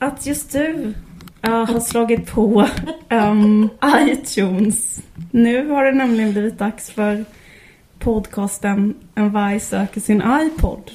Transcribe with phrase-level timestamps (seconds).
[0.00, 0.94] Att just du
[1.40, 2.66] ja, har slagit på
[3.10, 5.00] um, iTunes.
[5.30, 7.24] Nu har det nämligen blivit dags för
[7.98, 10.90] podcasten En varg söker sin iPod.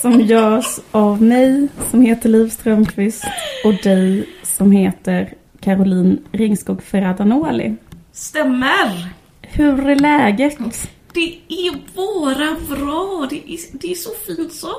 [0.00, 3.24] Som görs av mig som heter Liv Strömqvist
[3.64, 7.76] och dig som heter Caroline Ringskog Ferradanoli.
[8.12, 9.08] Stämmer!
[9.42, 10.58] Hur är läget?
[11.12, 13.26] Det är bara bra.
[13.30, 14.72] Det är, det är så fint så.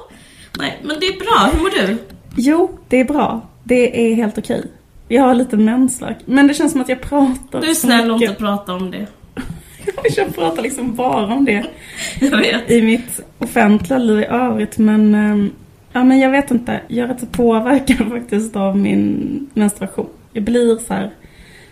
[0.57, 1.49] Nej, men det är bra.
[1.53, 1.97] Hur mår du?
[2.35, 3.41] Jo, det är bra.
[3.63, 4.63] Det är helt okej.
[5.07, 6.17] Jag har lite mensvärk.
[6.25, 9.07] Men det känns som att jag pratar Du är snäll och inte prata om det.
[10.15, 11.65] Jag pratar liksom bara om det
[12.19, 12.71] Jag vet.
[12.71, 14.77] i mitt offentliga liv i övrigt.
[14.77, 15.51] Men, ehm,
[15.93, 16.81] ja, men jag vet inte.
[16.87, 20.09] Jag är rätt så påverkad faktiskt av min menstruation.
[20.33, 21.11] Jag blir så här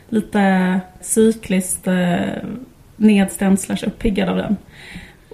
[0.10, 2.44] lite cykliskt eh,
[2.96, 4.58] nedstämd slash uppiggad av den.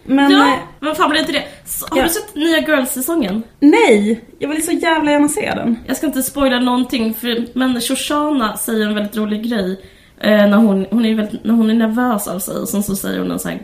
[0.07, 1.43] Men Ja, eh, men fan blir inte det?
[1.89, 2.03] Har Ja.
[2.03, 3.43] du sett nya Girls-säsongen?
[3.59, 5.79] nej, jag vill så jävla gärna se den.
[5.87, 9.81] Jag ska inte spoila någonting, för, men Shoshana säger en väldigt rolig grej.
[10.21, 12.95] Eh, när, hon, hon är väldigt, när hon är nervös av sig, och sen så
[12.95, 13.59] säger hon en sån här,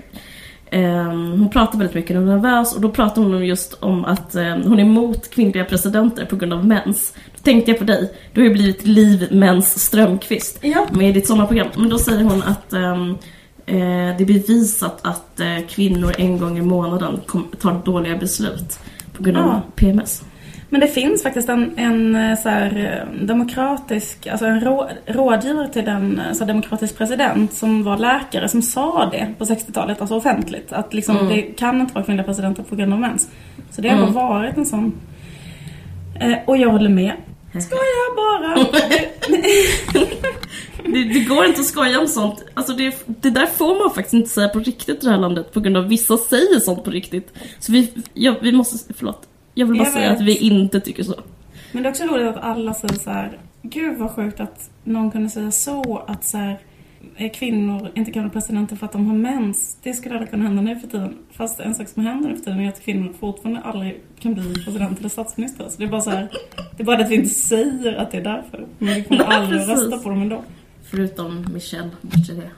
[0.72, 4.06] ehm, Hon pratar väldigt mycket när hon är nervös och då pratar hon just om
[4.06, 7.14] att ehm, hon är emot kvinnliga presidenter på grund av mens.
[7.36, 10.88] Då tänkte jag på dig, du har ju blivit Liv Mens Strömqvist Ja.
[10.92, 11.68] med ditt sommarprogram.
[11.76, 13.16] Men då säger hon att ehm, eh,
[13.66, 17.20] det är bevisat att eh, kvinnor en gång i månaden
[17.62, 18.80] tar dåliga beslut
[19.18, 19.62] på grund av Ja.
[19.76, 20.24] PMS.
[20.70, 25.68] Men det finns faktiskt en, en eh, så här, eh, demokratisk, alltså en rå, rådgivare
[25.70, 30.02] till den eh, så här, demokratisk president som var läkare som sa det på 60-talet,
[30.02, 30.74] alltså offentligt.
[30.74, 31.30] Att liksom, Mm.
[31.30, 33.30] det kan inte vara kvinnliga presidenter på grund av mens.
[33.72, 34.14] Så det har Mm.
[34.14, 34.94] varit en sån.
[36.20, 37.14] Eh, och jag håller med.
[37.52, 38.66] Skojar bara!
[40.86, 42.44] Det, det går inte att skoja om sånt.
[42.54, 45.54] Alltså det, det där får man faktiskt inte säga på riktigt i det här landet
[45.54, 47.34] på grund av vissa säger sånt på riktigt.
[47.60, 49.28] Så vi, ja, vi måste, förlåt.
[49.54, 50.20] Jag vill bara Jag säga vet.
[50.20, 51.16] att vi inte tycker så.
[51.72, 53.38] Men det är också roligt att alla säger så här.
[53.62, 56.60] Gud vad sjukt att någon kunde säga så att så här,
[57.18, 59.78] eh, kvinnor inte kan bli presidenter för att de har mens.
[59.84, 61.18] Det skulle aldrig kunna hända nu för tiden.
[61.32, 64.54] Fast en sak som händer nu för tiden är att kvinnor fortfarande aldrig kan bli
[64.66, 65.66] president eller statsminister.
[65.70, 66.30] Så det är bara så här.
[66.78, 68.66] Det är bara det att vi inte säger att det är därför.
[68.80, 70.44] Men vi kommer aldrig att rösta på dem ändå.
[70.94, 72.50] Förutom Michelle Bachelet.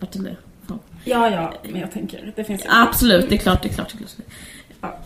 [0.00, 0.36] Bachelet.
[0.68, 0.78] Fan.
[1.04, 2.68] Ja, ja, men jag tänker, det finns ju...
[2.70, 3.92] Absolut, det är klart, det är klart.
[3.92, 4.28] Det är klart.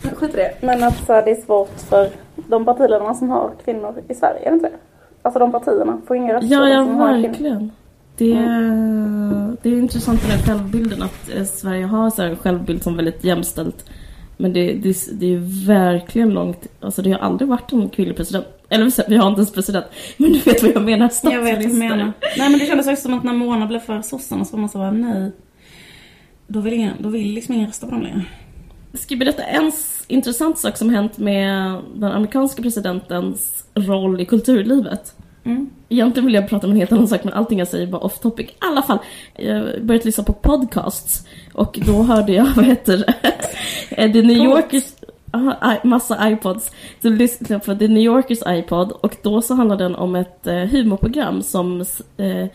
[0.02, 0.54] Ja, skit i det.
[0.60, 4.40] Men att så här, det är svårt för de partiledarna som har kvinnor i Sverige,
[4.40, 4.76] är det inte det?
[5.22, 7.70] Alltså de partierna får inga röster Ja, ja, verkligen.
[8.16, 12.36] Det är, det är intressant med den självbilden att eh, Sverige har så här en
[12.36, 13.84] självbild som väldigt jämställt.
[14.36, 18.46] Men det, det, det är verkligen långt, alltså det har aldrig varit en kvinnlig president.
[18.70, 19.86] Eller vi har inte ens president.
[20.16, 21.78] Men du vet vad jag menar, Jag vet vad statsminister.
[21.78, 22.12] menar.
[22.38, 24.68] Nej men det kändes också som att när Mona blev för sossarna så var man
[24.68, 25.32] så bara nej.
[26.46, 28.24] Då vill, ingen, då vill liksom ingen rösta på dem längre.
[28.94, 29.72] Ska jag berätta en
[30.08, 35.14] intressant sak som hänt med den amerikanska presidentens roll i kulturlivet?
[35.44, 35.70] Mm.
[35.88, 38.00] Egentligen vill jag prata om en helt annan sak men allting jag säger är bara
[38.00, 38.46] off topic.
[38.50, 38.98] I alla fall,
[39.36, 43.14] jag börjat lyssna på podcasts och då hörde jag, vad heter det,
[44.12, 44.36] The New.
[44.36, 44.84] Yorkers,
[45.30, 46.70] aha, massa iPods.
[47.02, 50.46] Så lyssnade jag på The New Yorkers iPod och då så handlar den om ett
[50.46, 51.80] eh, humorprogram som
[52.16, 52.46] eh,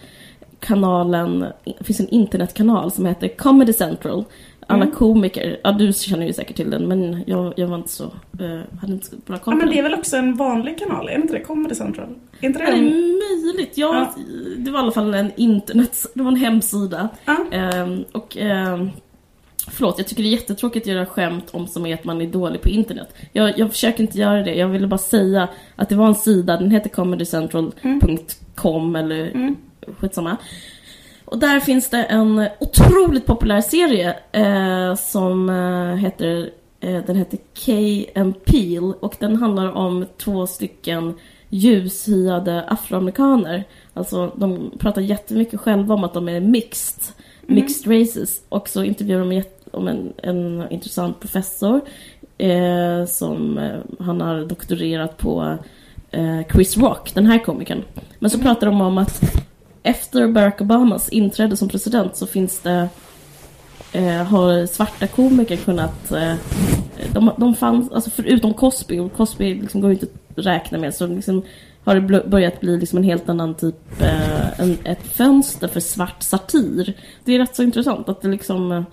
[0.59, 1.45] kanalen,
[1.79, 4.23] det finns en internetkanal som heter Comedy Central.
[4.67, 4.95] Alla Mm.
[4.95, 8.79] komiker, ja du känner ju säkert till den men jag, jag var inte så, eh,
[8.81, 11.15] hade inte så bra koll Ja men det är väl också en vanlig kanal, är
[11.15, 11.39] inte det?
[11.39, 12.07] Comedy Central?
[12.41, 12.87] Är inte det Ja, det en...
[12.87, 13.77] är möjligt.
[13.77, 14.23] Ja, Ja.
[14.57, 17.09] Det var i alla fall en internet, det var en hemsida.
[17.25, 17.37] Ja.
[17.51, 18.89] Ehm, och ehm,
[19.75, 22.27] Förlåt, jag tycker det är jättetråkigt att göra skämt om som är att man är
[22.27, 23.07] dålig på internet.
[23.31, 26.57] Jag, jag försöker inte göra det, jag ville bara säga att det var en sida,
[26.57, 29.55] den heter comedycentral.com eller Mm.
[29.99, 30.37] skitsamma.
[31.25, 36.49] Och där finns det en otroligt populär serie eh, som eh, heter
[36.79, 41.13] eh, den heter Key and Peel och den handlar om två stycken
[41.49, 43.63] ljushyade afroamerikaner.
[43.93, 47.03] Alltså de pratar jättemycket själva om att de är mixed,
[47.41, 51.81] mixed races och så intervjuar de jätte- om en, en intressant professor
[52.37, 55.57] eh, som eh, han har doktorerat på
[56.11, 57.83] eh, Chris Rock, den här komikern.
[58.19, 59.22] Men så pratar de om att
[59.83, 62.89] efter Barack Obamas inträde som president så finns det
[63.93, 66.35] eh, har svarta komiker kunnat eh,
[67.13, 71.07] de, de fanns, alltså förutom Cosby, och Cosby liksom går ju inte räkna med så
[71.07, 71.43] liksom
[71.83, 76.23] har det börjat bli liksom en helt annan typ, eh, en, ett fönster för svart
[76.23, 76.93] satir.
[77.23, 78.83] Det är rätt så intressant att det liksom, eh,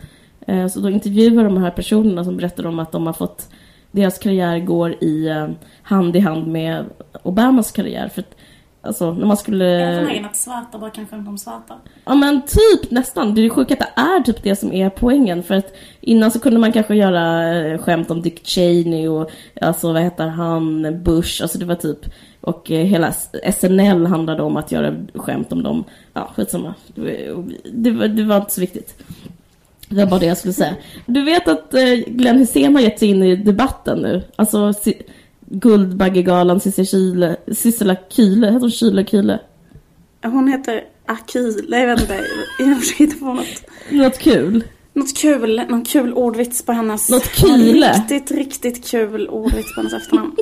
[0.71, 3.49] så då intervjuar de här personerna som berättar om att de har fått,
[3.91, 5.49] deras karriär går i eh,
[5.83, 6.85] hand i hand med
[7.23, 8.09] Obamas karriär.
[8.09, 8.35] För att,
[8.83, 9.65] alltså när man skulle...
[9.65, 11.75] Jag är förmögen att svarta bara kan skämta om svarta.
[12.05, 13.35] Ja men typ nästan.
[13.35, 15.43] Det är sjukt att det är typ det som är poängen.
[15.43, 19.31] För att innan så kunde man kanske göra eh, skämt om Dick Cheney och
[19.61, 21.43] alltså vad heter han, Bush.
[21.43, 21.99] Alltså det var typ
[22.41, 23.13] och eh, hela
[23.53, 25.85] SNL handlade om att göra skämt om dem.
[26.13, 26.75] Ja, skitsamma.
[27.73, 29.03] Det var, det var inte så viktigt.
[29.95, 30.75] Det var bara det jag skulle säga.
[31.07, 34.23] Du vet att eh, Glenn Hysén har gett sig in i debatten nu.
[34.37, 34.73] Alltså
[35.41, 39.39] Guldbaggegalan Sissela Kyle, heter hon Kyle Kyle?
[40.23, 42.25] Hon heter Akile, jag vet inte.
[42.59, 43.47] Jag försöker hitta på något.
[43.91, 44.65] Något kul.
[44.93, 47.11] Något kul, någon kul ordvits på hennes...
[47.11, 47.93] Något kyle.
[47.95, 50.37] Riktigt, riktigt kul ordvits på hennes efternamn.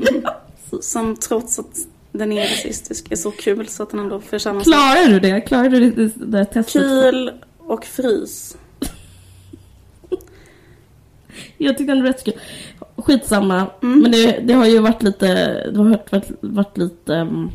[0.80, 1.76] Som trots att
[2.12, 4.60] den är rasistisk är så kul så att den ändå förtjänar.
[4.60, 5.40] Klarar du det?
[5.40, 6.82] Klarar du det, det där testet?
[6.82, 8.56] Kil och frys.
[11.58, 12.34] Jag tycker ändå det är rätt kul.
[12.96, 13.66] Skitsamma.
[13.80, 15.26] Men det, det har ju varit lite,
[15.70, 17.50] det har varit, varit, lite um,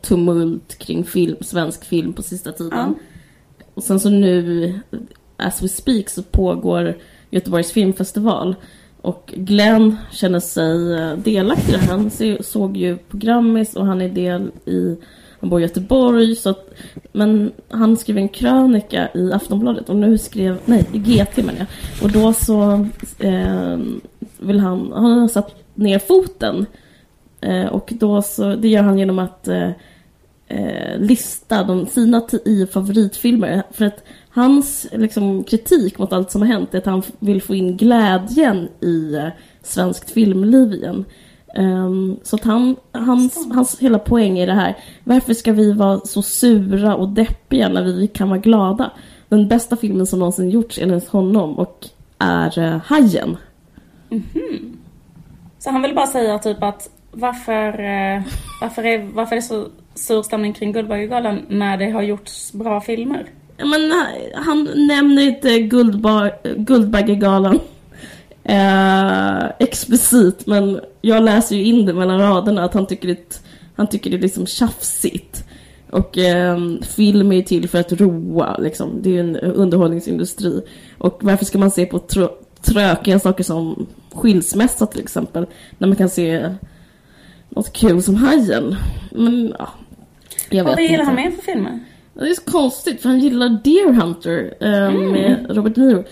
[0.00, 2.94] tumult kring film, svensk film på sista tiden.
[3.74, 4.80] Och sen så nu,
[5.36, 6.96] as we speak, så pågår
[7.30, 8.54] Göteborgs filmfestival.
[9.02, 11.88] Och Glenn känner sig eh, delaktig i det här.
[11.88, 12.10] Han
[12.40, 14.96] såg ju på Grammis och han är del i,
[15.40, 16.36] han bor i Göteborg.
[16.36, 16.70] Så att,
[17.12, 21.66] men han skrev en krönika i Aftonbladet och nu skrev, nej i GT menar jag.
[22.02, 22.86] Och då så
[23.18, 23.78] eh,
[24.38, 26.66] vill han, han har satt ner foten.
[27.40, 29.70] Eh, och då så, det gör han genom att eh,
[30.48, 33.62] eh lista de, sina tio favoritfilmer.
[33.70, 37.54] För att hans liksom, kritik mot allt som har hänt är att han vill få
[37.54, 39.28] in glädjen i eh,
[39.62, 41.04] svenskt filmliv igen.
[41.54, 44.76] Ehm, så att han, hans, hans hela poäng är det här.
[45.04, 48.90] Varför ska vi vara så sura och deppiga när vi kan vara glada?
[49.28, 51.86] Den bästa filmen som någonsin gjorts enligt honom och
[52.18, 53.36] är uh, Hajen.
[55.58, 58.22] Så han vill bara säga typ att varför, eh,
[58.60, 62.80] varför, är, varför är det så sur stämning kring Guldbaggegalan när det har gjorts bra
[62.80, 63.26] filmer?
[63.58, 67.58] Men eh, han nämner inte Guldba, Guldbaggegalan
[68.44, 73.42] eh, explicit, men jag läser ju in det mellan raderna att han tycker det,
[73.76, 75.44] han tycker det är liksom tjafsigt.
[75.90, 78.90] Och eh, film är ju till för att roa, liksom.
[79.02, 80.62] Det är ju en underhållningsindustri.
[80.98, 82.30] Och varför ska man se på trö-
[82.62, 85.46] trökiga saker som skilsmässa till exempel,
[85.78, 86.54] när man kan se
[87.48, 88.76] något kul som Hajen?
[89.10, 89.68] Men ja,
[90.50, 91.04] jag vet Vad gillar inte.
[91.04, 91.80] han mer för filmer?
[92.14, 96.04] Det är så konstigt för han gillar Deer Hunter eh, med Robert De Niro.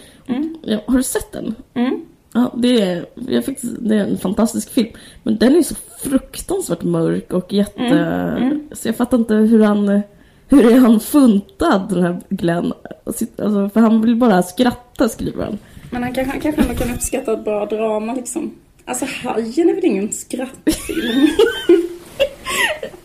[0.62, 1.54] Ja, har du sett den?
[1.74, 2.00] Mm.
[2.32, 4.88] Ja, det är, jag fick, det är en fantastisk film.
[5.22, 8.60] Men den är så fruktansvärt mörk och jätte...
[8.72, 10.02] Så jag fattar inte hur han...
[10.50, 12.72] Hur är han funtad, den här Glenn?
[13.04, 13.24] Alltså,
[13.68, 15.58] för han vill bara skratta, skriver han.
[15.90, 18.54] Men han kanske, han kanske ändå kan uppskatta ett bra drama liksom.
[18.84, 21.28] Alltså Hajen är väl ingen skrattfilm?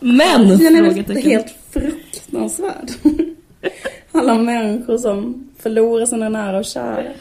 [0.00, 0.46] Men!
[0.46, 2.90] Hajen är väl helt fruktansvärd.
[4.12, 7.12] Alla människor som förlorar sina nära och kära.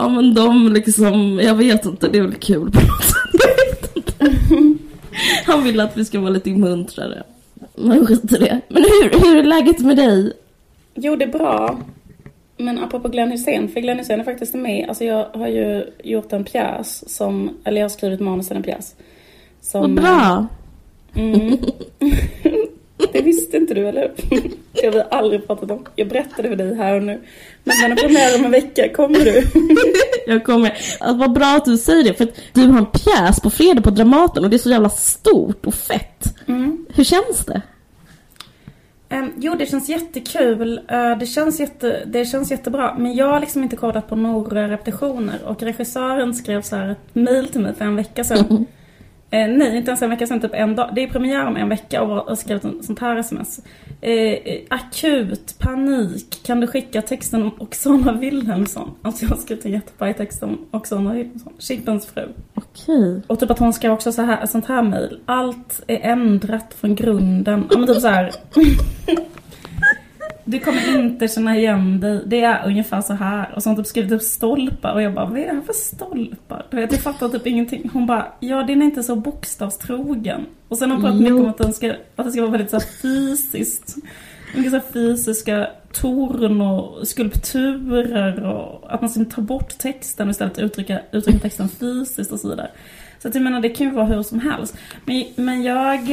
[0.00, 4.22] Ja men de liksom, jag vet inte, det är väl kul på något sätt.
[5.46, 7.22] Han vill att vi ska vara lite muntrare.
[7.74, 8.60] Men skit i det.
[8.68, 10.32] Men hur, hur är läget med dig?
[10.94, 11.80] Jo, det är bra.
[12.56, 14.88] Men apropå Glenn Hysén, för Glenn Hysén är faktiskt med.
[14.88, 18.62] Alltså jag har ju gjort en pjäs som, eller jag har skrivit manus till en
[18.62, 18.94] pjäs.
[19.60, 20.46] Som, Vad bra.
[21.14, 21.58] Mm.
[23.12, 24.12] Det visste inte du, eller?
[24.72, 25.86] Det har vi aldrig pratat om.
[25.96, 27.20] Jag berättade för dig här och nu.
[27.64, 28.88] Men den är premiär om en vecka.
[28.88, 29.42] Kommer du?
[30.32, 30.68] Jag kommer.
[31.00, 33.82] Alltså, vad bra att du säger det, för att du har en pjäs på fredag
[33.82, 36.34] på Dramaten och det är så jävla stort och fett.
[36.94, 37.62] Hur känns det?
[39.12, 40.80] Um, jo, det känns jättekul.
[40.92, 42.94] Uh, det, känns jätte, det känns jättebra.
[42.98, 45.38] Men jag har liksom inte kollat på några repetitioner.
[45.44, 48.66] Och regissören skrev så här ett mail till mig för en vecka sedan.
[49.32, 50.90] Eh, nej, inte ens en vecka sedan, typ en dag.
[50.94, 53.60] Det är premiär om en vecka och har skrivit en sånt här sms.
[54.00, 56.40] Eh, akut, panik.
[56.42, 58.90] Kan du skicka texten om Oksana Wilhelmsson?
[59.02, 62.28] Alltså jag har skrivit en jättebra text om Oksana Wilhelmsson, Chippens fru.
[62.54, 63.22] Okej.
[63.26, 65.20] Och typ att hon skrev också så här, ett sånt här mejl.
[65.26, 67.66] Allt är ändrat från grunden.
[67.70, 68.32] Ja men typ så här.
[70.50, 72.22] Du kommer inte känna igen dig.
[72.26, 73.52] Det är ungefär så här.
[73.54, 75.60] Och så har hon typ skrivit upp stolpar och jag bara, vad är det här
[75.60, 76.66] för stolpar?
[76.70, 77.90] Du vet, jag fattar typ ingenting.
[77.92, 80.46] Hon bara, ja den är inte så bokstavstrogen.
[80.68, 82.70] Och sen har hon pratat mycket om att, den ska, att det ska vara väldigt
[82.70, 83.96] så här fysiskt.
[84.56, 90.30] Mycket så här fysiska torn och skulpturer och att man ska ta bort texten och
[90.30, 92.70] istället uttrycka, uttrycka texten fysiskt och så vidare.
[93.22, 94.76] Så att jag menar, det kan ju vara hur som helst.
[95.04, 96.10] Men, men jag...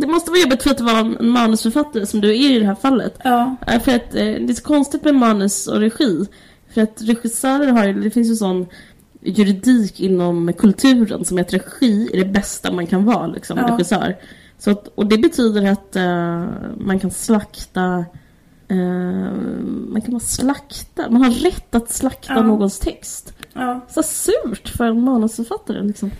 [0.00, 2.74] Det måste vara jobbigt för att vara en manusförfattare som du är i det här
[2.74, 3.18] fallet.
[3.24, 6.26] Ja, Ja, För att eh, det är så konstigt med manus och regi.
[6.74, 8.66] För att regissörer har ju, det finns ju sån
[9.20, 13.68] juridik inom kulturen som är att regi är det bästa man kan vara liksom, Ja.
[13.74, 14.16] regissör.
[14.58, 16.44] Så att, och det betyder att eh,
[16.76, 18.04] man kan slakta
[18.68, 18.76] eh,
[19.88, 22.42] man kan bara slakta, man har rätt att slakta Ja.
[22.42, 23.32] någons text.
[23.52, 23.80] ja.
[23.88, 26.10] Så surt för en manusförfattare liksom.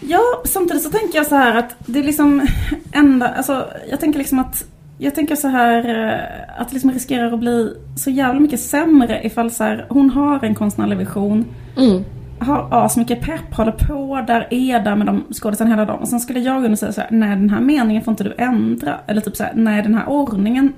[0.00, 2.46] Ja, samtidigt så tänker jag så här att det är liksom
[2.92, 4.64] enda, alltså jag tänker liksom att
[4.98, 9.20] jag tänker så här eh, att det liksom riskerar att bli så jävla mycket sämre
[9.26, 11.44] ifall så här, hon har en konstnärlig vision,
[11.76, 12.04] Mm.
[12.38, 15.98] har asmycket pepp, håller på där, är där med de skådisarna hela dagen.
[16.02, 18.34] Och sen skulle jag och säga så här, nej den här meningen får inte du
[18.38, 18.98] ändra.
[19.06, 20.72] Eller typ så här, nej den här ordningen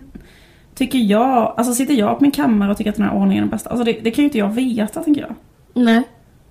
[0.75, 3.41] tycker jag, alltså sitter jag på min kammare och tycker att den här ordningen är
[3.41, 3.71] den bästa.
[3.71, 5.35] Alltså det, det kan ju inte jag veta tänker jag.
[5.85, 6.03] Nej.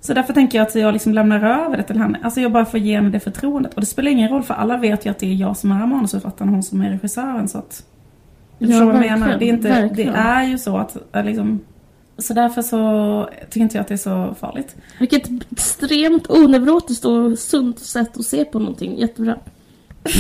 [0.06, 2.20] Så därför tänker jag att jag liksom lämnar över det till henne.
[2.24, 3.74] Alltså jag bara får ge henne det förtroendet.
[3.74, 5.86] Och det spelar ingen roll för alla vet ju att det är jag som är
[5.86, 7.48] manusförfattaren och hon som är regissören.
[7.48, 7.86] Så att...
[8.60, 9.38] Du Ja, vad jag menar?
[9.40, 11.60] Det är, inte, det är ju så att äh, liksom...
[12.18, 14.76] Så därför så tycker inte jag att det är så farligt.
[15.00, 18.98] Vilket extremt oneurotiskt och sunt sätt att se på någonting.
[18.98, 19.36] Jättebra.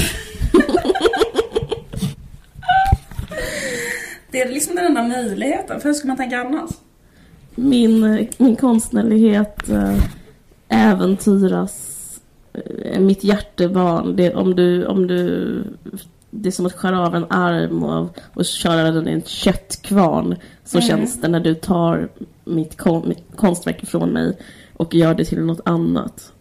[4.31, 5.81] Det är liksom den enda möjligheten.
[5.81, 6.69] För hur ska man tänka annars?
[7.55, 9.97] Min, min konstnärlighet eh,
[10.69, 11.91] äventyras.
[12.53, 14.15] Eh, mitt hjärtebarn.
[14.15, 15.63] Det, om du, om du,
[16.29, 20.35] det är som att skära av en arm och, och köra den i en köttkvarn.
[20.65, 20.87] Så Mm.
[20.89, 22.09] känns det när du tar
[22.45, 24.37] mitt, kon, mitt konstverk ifrån mig
[24.73, 26.31] och gör det till något annat.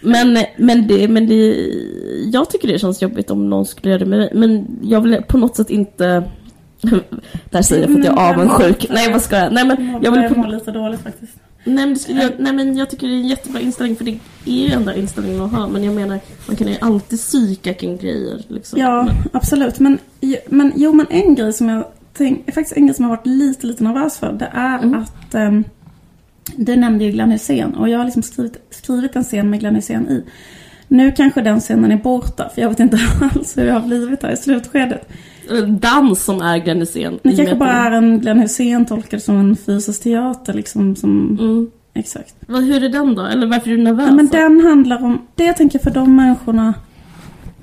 [0.00, 1.70] Men, men, det, men det,
[2.32, 4.30] jag tycker det känns jobbigt om någon skulle göra det med mig.
[4.34, 6.22] Men jag vill på något sätt inte...
[7.50, 8.86] Där säger jag för att jag är avundsjuk.
[8.90, 9.52] Nej vad ska jag?
[9.52, 11.32] Nej men jag vill Jag på, lite dåligt faktiskt.
[11.64, 14.66] nej, men jag, nej men jag tycker det är en jättebra inställning för det är
[14.68, 15.68] ju enda inställningen att ha.
[15.68, 18.42] Men jag menar, man kan ju alltid psyka kring grejer.
[18.48, 18.80] Liksom.
[18.80, 19.78] Ja, Men, absolut.
[19.78, 19.98] Men,
[20.46, 21.84] men jo, men en grej som jag
[22.16, 24.32] tänk, faktiskt en grej som jag har varit lite, lite nervös för.
[24.32, 24.94] Det är Mm.
[25.02, 25.64] att um,
[26.56, 29.74] du nämnde ju Glenn Hysén och jag har liksom skrivit, skrivit en scen med Glenn
[29.74, 30.24] Hysén i.
[30.88, 34.22] Nu kanske den scenen är borta för jag vet inte alls hur det har blivit
[34.22, 35.08] här i slutskedet.
[35.66, 37.18] Dans som är Glenn Hysén.
[37.22, 41.38] Det kanske bara är en Glenn Hysén tolkad som en fysisk teater liksom som...
[41.40, 41.70] Mm.
[41.94, 42.34] Exakt.
[42.46, 43.22] Vad, hur är den då?
[43.22, 44.06] Eller varför är du nervös?
[44.06, 46.74] Ja, men den handlar om, det jag tänker för de människorna,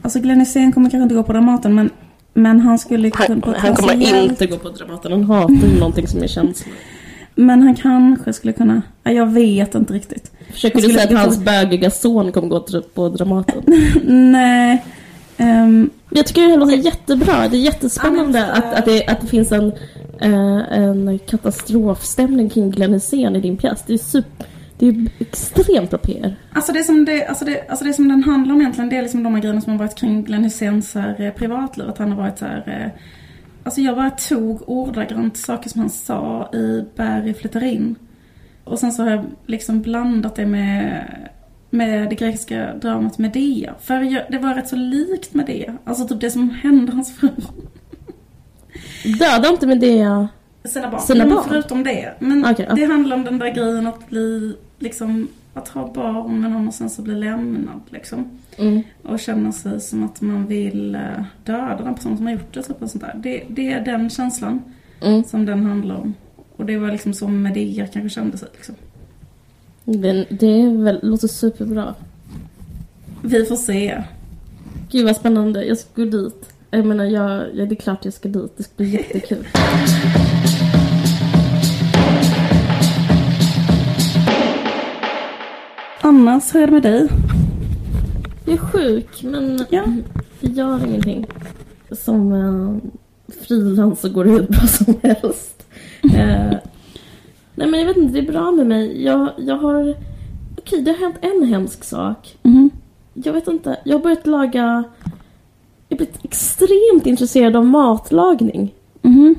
[0.01, 1.89] alltså Glenn Hysén kommer kanske inte gå på Dramaten men,
[2.33, 5.11] men han skulle han, kunna på ett han kommer inte gå på Dramaten.
[5.11, 6.75] Han hatar ju någonting som är känsligt.
[7.35, 10.31] Men han kanske skulle kunna, ja, jag vet inte riktigt.
[10.51, 13.63] Försöker du säga att hans bögiga son kommer gå på Dramaten?
[14.31, 14.83] Nej.
[15.37, 17.47] Ehm, Jag tycker det låter jättebra.
[17.47, 19.71] Det är jättespännande Ja, men- att, att, det, att det finns en,
[20.21, 23.83] eh, en katastrofstämning kring Glenn Hysén i din pjäs.
[23.87, 24.45] Det är, super,
[24.79, 26.35] det är extremt bra PR.
[26.53, 29.01] alltså, det som det, alltså, det, alltså det som den handlar om egentligen, det är
[29.01, 31.89] liksom de här grejerna som har varit kring Glenn Hyséns här, eh, privatliv.
[31.89, 33.01] Att han har varit så här, eh,
[33.65, 37.95] Alltså jag bara tog ordagrant saker som han sa i Barry flyttar in.
[38.63, 41.03] Och sen så har jag liksom blandat det med,
[41.73, 43.73] med det grekiska dramat Medea.
[43.81, 45.77] För jag, det var rätt så likt Medea.
[45.83, 47.29] Alltså typ det som hände hans fru.
[49.19, 50.27] Döda inte med det.
[50.63, 51.01] Sina barn.
[51.01, 51.45] Sina Men barn?
[51.47, 52.13] Förutom det.
[52.19, 52.75] Men Okej, ja.
[52.75, 56.73] det handlar om den där grejen att bli, liksom, att ha barn med någon och
[56.73, 58.39] sen så bli lämnad liksom.
[58.57, 58.83] Mm.
[59.03, 61.01] Och känna sig som att man vill eh,
[61.43, 62.63] döda den personen som har gjort det.
[62.63, 63.13] Typ och sånt där.
[63.23, 64.61] Det, det är den känslan
[65.01, 65.23] Mm.
[65.23, 66.13] som den handlar om.
[66.55, 68.75] Och det var liksom så Medea kanske kände sig liksom.
[69.85, 71.95] Men det är väl, låter superbra.
[73.21, 74.03] Vi får se.
[74.91, 75.65] Gud vad spännande.
[75.65, 76.53] Jag ska gå dit.
[76.71, 78.51] Jag menar, jag, ja, det är klart jag ska dit.
[78.57, 79.47] Det ska bli jättekul.
[86.01, 87.07] Annars, hur är det med dig?
[88.45, 89.83] Jag är sjuk, men Ja.
[90.39, 91.25] det gör ingenting.
[91.91, 92.77] Som uh,
[93.47, 95.49] frilans så går det hur bra som helst.
[96.15, 96.53] Eh,
[97.55, 99.03] nej men jag vet inte, det är bra med mig.
[99.03, 99.95] Jag, jag har...
[100.57, 102.37] Okej, det har hänt en hemsk sak.
[102.43, 102.69] Mhm.
[103.13, 104.83] Jag vet inte, jag har börjat laga...
[105.87, 108.73] Jag har blivit extremt intresserad av matlagning.
[109.01, 109.35] Mhm.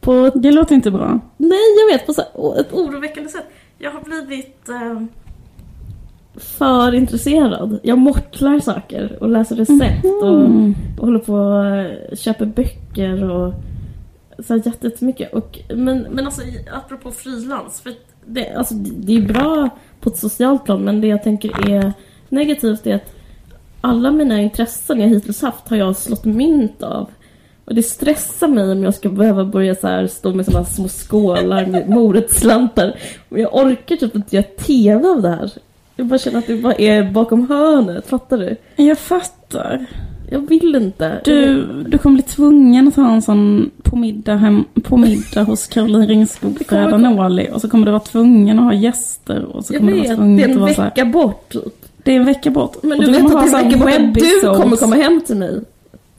[0.00, 1.20] På Det låter inte bra.
[1.36, 2.06] Nej, jag vet.
[2.06, 3.44] På så ett oroväckande sätt.
[3.78, 5.02] Jag har blivit eh,
[6.36, 7.78] för intresserad.
[7.82, 10.74] Jag mortlar saker och läser recept och, Mm.
[10.98, 11.34] och håller på
[12.10, 13.54] och köper böcker och
[14.46, 15.32] så jättemycket.
[15.32, 16.42] Och, men, men alltså
[16.72, 17.80] apropå frilans.
[17.80, 17.92] För
[18.26, 19.68] det, alltså, det, det är bra
[20.00, 21.92] på ett socialt plan men det jag tänker är
[22.28, 23.14] negativt är att
[23.80, 27.10] alla mina intressen jag hittills haft har jag slått mynt av.
[27.64, 30.88] Och det stressar mig om jag ska behöva börja så här stå med såna små
[30.88, 32.96] skålar med morotsslantar.
[33.28, 35.50] Och jag orkar typ inte göra TV av det här.
[35.96, 38.56] Jag bara känner att du bara är bakom hörnet, fattar du?
[38.76, 39.86] Jag fattar.
[40.30, 41.20] Jag vill inte.
[41.24, 45.66] Du, du kommer bli tvungen att ha en sån på middag, hem, på middag hos
[45.66, 47.48] Caroline Ringskog, kommer Freda komma- Nåli.
[47.52, 49.44] Och så kommer du vara tvungen att ha gäster.
[49.56, 50.88] Och så jag kommer du vara vet, tvungen det är att en vara så här,
[50.90, 51.84] vecka bort typ.
[52.04, 52.76] Det är en vecka bort.
[52.82, 54.14] Men Och du vet kommer att det är en vecka bort att
[54.54, 55.60] du kommer komma hem till mig.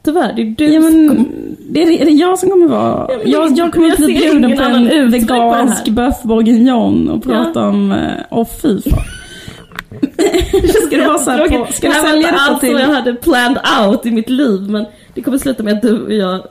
[0.03, 1.13] Tyvärr, det är du Ja som kommer...
[1.13, 3.08] men det är, är det jag som kommer vara.
[3.10, 7.68] Ja, men jag, jag- kommer jag bli bjuden på en vegansk bœuf bourguignon och prata
[7.68, 7.98] om, eh,
[8.32, 9.00] åh fy fan.
[10.87, 12.71] Ska det vara så här på, ska var sälja detta till...
[12.71, 16.13] jag hade planned out i mitt liv men det kommer sluta med att du och
[16.13, 16.47] jag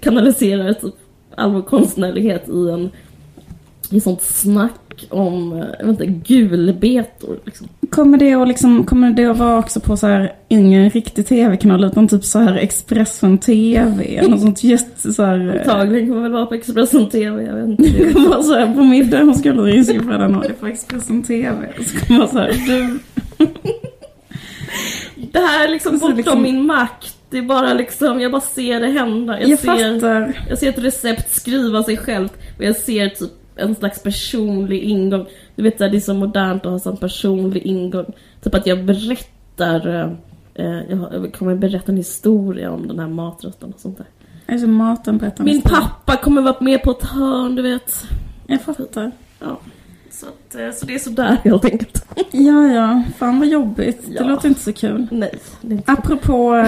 [0.00, 0.94] kanaliserar typ
[1.36, 2.90] all vår konstnärlighet i en
[3.90, 7.68] i sånt snack om, eh, jag vet inte, gulbetor liksom.
[7.90, 11.84] Kommer det att liksom, kommer det att vara också på så här, ingen riktig tv-kanal
[11.84, 15.48] utan typ så här Expressen TV, något sånt jätte så här...
[15.54, 17.82] eh, Antagligen kommer väl vara på Expressen TV, jag vet inte.
[18.04, 21.68] Det kommer vara så här på middag hos Galleriet Siffrorna Norge på Expressen TV.
[21.86, 22.98] Så kommer det vara så här, du...
[25.32, 27.14] Det här är liksom Och bortom liksom- min makt.
[27.30, 29.40] Det är bara liksom, jag bara ser det hända.
[29.40, 30.40] Jag, Jag ser, fattar.
[30.48, 35.26] jag ser ett recept skriva sig självt och jag ser typ en slags personlig ingång.
[35.56, 38.04] Du vet, det är så modernt att ha sån personlig ingång.
[38.42, 40.10] Typ att jag berättar, eh,
[40.66, 44.06] eh, jag kommer berätta en historia om den här maträtten och sånt där.
[44.46, 48.04] Alltså maten berättar Min pappa kommer vara med på ett hörn, du vet.
[48.46, 49.12] Jag fattar.
[49.38, 49.58] Ja.
[50.10, 52.04] Så, att, eh, så det är sådär helt enkelt.
[52.30, 53.02] Ja, ja.
[53.18, 54.04] Fan vad jobbigt.
[54.08, 54.22] Ja.
[54.22, 55.06] Det låter inte så kul.
[55.10, 55.34] Nej,
[55.86, 56.64] Apropå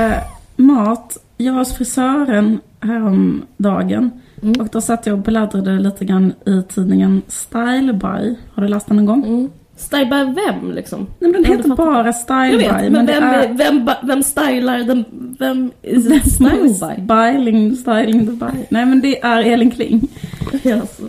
[0.56, 1.16] mat.
[1.36, 4.10] Jag hos frisören häromdagen.
[4.42, 4.60] Mm.
[4.60, 8.36] Och då satt jag och bläddrade lite grann i tidningen Style By.
[8.54, 9.24] Har du läst den någon gång?
[9.24, 9.50] Mm.
[9.76, 11.06] Style by vem liksom?
[11.18, 12.82] Nej men den Jag heter bara Style Jag By.
[12.82, 13.54] vet, men det vem, är...
[13.54, 15.04] vem, ba- vem stylar den?
[15.38, 16.64] Vem is Vem style
[16.98, 17.14] by?
[17.14, 18.64] Styling, styling the by.
[18.68, 20.08] Nej men det är Elin Kling.
[20.52, 21.02] Alltså.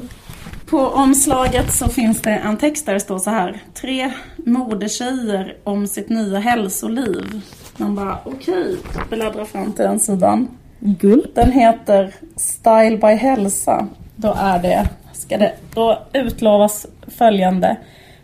[0.70, 3.62] På omslaget så finns det en text där det står så här.
[3.82, 4.12] Tre
[4.46, 7.42] modetjejer om sitt nya hälsoliv.
[7.78, 8.78] Man bara okej,
[9.10, 10.48] bläddrar fram till den sidan.
[10.84, 11.36] Gulp.
[11.36, 13.88] Den heter Style by hälsa.
[14.16, 17.78] Då är det, ska det, då utlovas följande.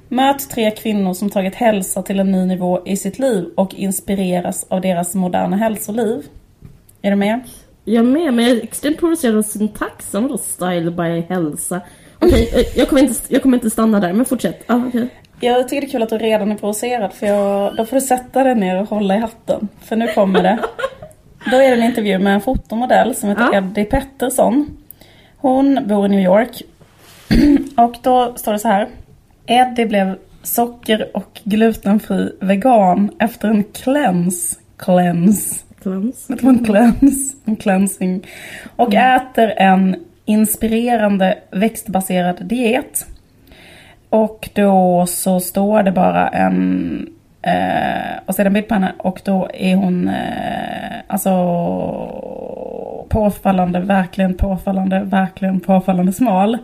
[0.08, 4.65] Möt tre kvinnor som tagit hälsa till en ny nivå i sitt liv och inspireras
[4.70, 6.24] av deras moderna hälsoliv.
[7.02, 7.39] Är du med?
[7.84, 10.24] Jag är med, men jag är extremt provocerad av syntaxen.
[10.24, 11.82] Vadå style by hälsa?
[12.20, 14.63] Okej, eh, jag, kommer inte, jag kommer inte stanna där, men fortsätt.
[14.67, 15.10] Ah, okej.
[15.39, 18.02] Jag tycker det är kul att du redan är provocerad för jag, då får du
[18.02, 19.67] sätta dig ner och hålla i hatten.
[19.82, 20.60] För nu kommer det.
[21.51, 23.57] Då är det en intervju med en fotomodell som heter Ja.
[23.57, 24.77] Eddie Pettersson.
[25.38, 26.62] Hon bor i New York.
[27.77, 28.88] Och då står det så här.
[29.45, 34.55] Eddie blev socker och glutenfri vegan efter en cleanse.
[34.77, 35.67] Cleanse.
[35.81, 36.27] Klans.
[36.27, 37.36] Det var en cleanse.
[37.45, 38.27] En cleansing.
[38.75, 43.05] Och äter en inspirerande växtbaserad diet.
[44.10, 47.10] Och då så står det bara en...
[47.47, 51.31] Eh, och en bild på henne och då är hon eh, alltså
[53.10, 56.57] påfallande, verkligen påfallande, verkligen påfallande smal.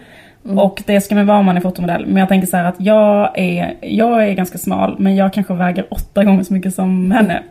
[0.57, 2.05] Och det ska man vara om man är fotomodell.
[2.05, 5.53] Men jag tänker så här att jag är, jag är ganska smal men jag kanske
[5.53, 7.43] väger åtta gånger så mycket som henne.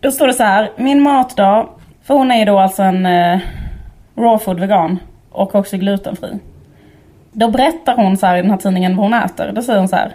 [0.00, 1.68] Då står det så här, min matdag,
[2.02, 3.38] för hon är ju då alltså en eh,
[4.16, 4.98] raw food vegan
[5.30, 6.38] och också glutenfri.
[7.32, 9.52] Då berättar hon så här i den här tidningen vad hon äter.
[9.52, 10.12] Då säger hon så här.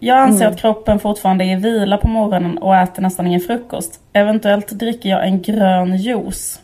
[0.00, 4.00] Jag anser att kroppen fortfarande är i vila på morgonen och äter nästan ingen frukost.
[4.12, 6.60] Eventuellt dricker jag en grön juice.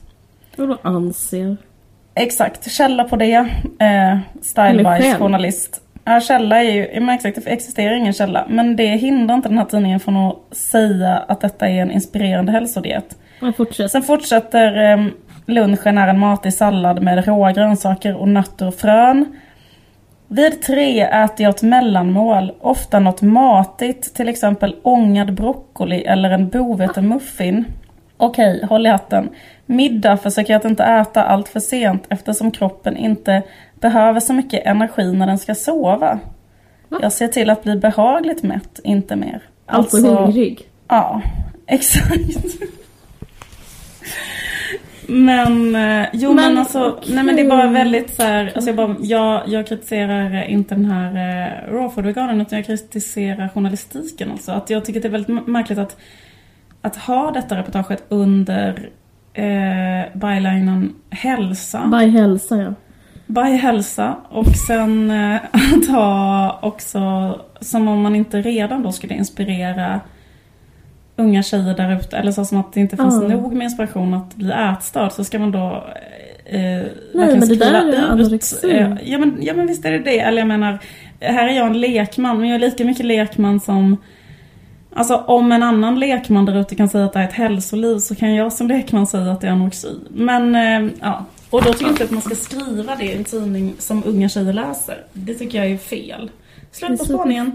[0.57, 1.57] Vadå anser?
[2.14, 3.33] Exakt, källa på det.
[3.79, 5.18] Eh, Style Eller by själv.
[5.18, 5.81] journalist.
[6.05, 8.44] Ja, källa är ju, men exakt, det existerar ingen källa.
[8.49, 12.53] Men det hindrar inte den här tidningen från att säga att detta är en inspirerande
[12.53, 13.16] hälsodiet.
[13.57, 13.90] Fortsätt.
[13.90, 15.07] Sen fortsätter eh,
[15.47, 19.37] lunchen är en matig sallad med råa grönsaker och nötter och frön.
[20.29, 26.49] Vid tre äter jag ett mellanmål, ofta något matigt, till exempel ångad broccoli eller en
[26.49, 27.65] bovetemuffin.
[28.17, 29.29] Okej, håll i hatten.
[29.67, 33.43] Middag försöker jag att inte äta allt för sent eftersom kroppen inte
[33.81, 36.19] behöver så mycket energi när den ska sova.
[36.89, 36.99] Va?
[37.03, 39.43] Jag ser till att bli behagligt mätt, inte mer.
[39.67, 40.69] Alltså hungrig.
[40.89, 41.23] Ja,
[41.67, 42.47] exakt.
[45.09, 47.14] Men, eh, jo men, Men, alltså, okej.
[47.14, 50.53] nej men det är bara väldigt så här, alltså jag, bara, jag, jag kritiserar eh,
[50.53, 54.53] inte den här eh, raw food veganen utan jag kritiserar journalistiken alltså.
[54.53, 55.97] Att jag tycker att det är väldigt märkligt att,
[56.81, 58.90] att ha detta reportaget under
[59.35, 61.87] eh, bylinen hälsa.
[61.87, 62.75] By hälsa ja.
[63.27, 67.01] By hälsa och sen eh, att ha också,
[67.61, 70.01] som om man inte redan då skulle inspirera
[71.16, 73.29] unga tjejer där ute, eller så som att det inte finns Ja.
[73.29, 75.85] nog med inspiration att bli ätstörd, så ska man då
[76.44, 78.70] eh, Nej, verkligen men det där är ut, anorexi.
[78.70, 80.79] eh, ja, men, ja men visst är det det, eller jag menar,
[81.20, 83.96] här är jag en lekman, men jag är lika mycket lekman som
[84.96, 88.14] Alltså om en annan lekman där ute kan säga att det är ett hälsoliv så
[88.14, 89.88] kan jag som lekman säga att det är anorexi.
[90.11, 93.24] Men eh, ja, och då tycker jag inte att man ska skriva det i en
[93.24, 94.96] tidning som unga tjejer läser.
[95.12, 96.31] Det tycker jag är fel.
[96.72, 97.53] Slut på spaningen.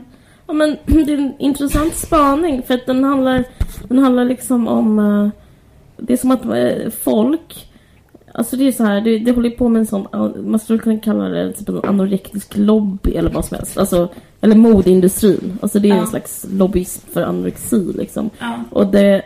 [0.50, 3.44] Ja, men det är en intressant spaning för att den handlar,
[3.88, 5.00] den handlar liksom om...
[5.00, 5.30] eh,
[5.98, 7.66] det är som att eh, folk...
[8.34, 10.08] Alltså det är så här, det, det håller på med en sån,
[10.46, 13.78] man skulle kunna kalla det typ en anorektisk lobby eller vad som helst.
[13.78, 14.10] Alltså,
[14.42, 15.58] eller modeindustrin.
[15.62, 16.02] Alltså det är Ja.
[16.02, 18.30] en slags lobbyism för anorexi liksom.
[18.40, 18.54] Ja.
[18.70, 19.22] Och det,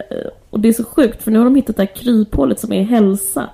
[0.50, 2.84] och det är så sjukt för nu har de hittat det här kryphålet som är
[2.84, 3.50] hälsa.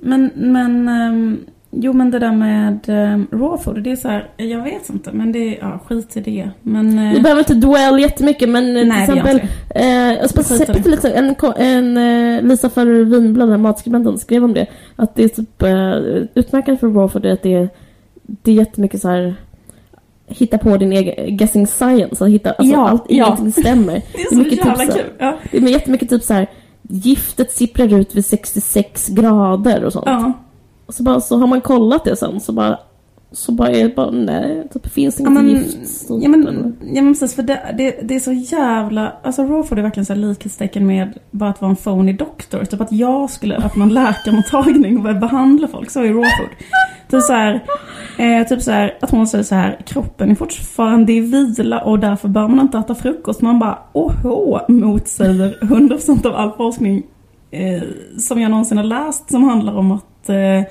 [0.00, 1.38] Men, men, ehm,
[1.70, 5.12] jo men det där med um, raw food, det är så här, jag vet inte,
[5.12, 6.50] men det är, ja skit i det.
[6.62, 9.40] Men, eh, Vi behöver inte dwell jättemycket men eh, Nej, till exempel
[9.74, 10.88] eh, i säga det.
[10.88, 11.96] lite, en, en
[12.36, 14.66] eh, Lisa Ferrer Winblad, matskribenten, skrev om det.
[14.96, 17.68] Att det är typ eh, utmärkande för raw food är att det är,
[18.22, 19.34] det är jättemycket så här
[20.26, 23.26] hitta på din egen guessing science, att hitta, alltså Ja, allt, ja.
[23.26, 24.02] ingenting stämmer.
[24.12, 25.04] det är så jävla så här- kul.
[25.18, 25.36] Ja.
[25.50, 26.46] Det är jättemycket typ så här
[26.82, 30.04] giftet sipprar ut vid 66 grader och sånt.
[30.06, 30.32] Ja.
[30.90, 32.78] Och så, bara, så har man kollat det sen så bara
[33.32, 36.06] så bara är det bara nej, typ, finns inget Ja men, gift.
[36.08, 39.78] ja, men, ja men precis för det, det, det är så jävla, alltså raw food
[39.78, 42.64] är verkligen så här likhetstecken med bara att vara en phony doktor.
[42.64, 46.50] Typ att jag skulle öppna en läkarmottagning och börja behandla folk, så är raw food.
[47.10, 47.64] Typ så här,
[48.18, 51.98] eh, typ så här, att hon säger så här, kroppen är fortfarande i vila och
[51.98, 53.40] därför bör man inte äta frukost.
[53.40, 57.02] Man bara, åhå, motsäger 100% av all forskning
[57.50, 57.82] eh,
[58.18, 60.62] som jag någonsin har läst som handlar om att eh,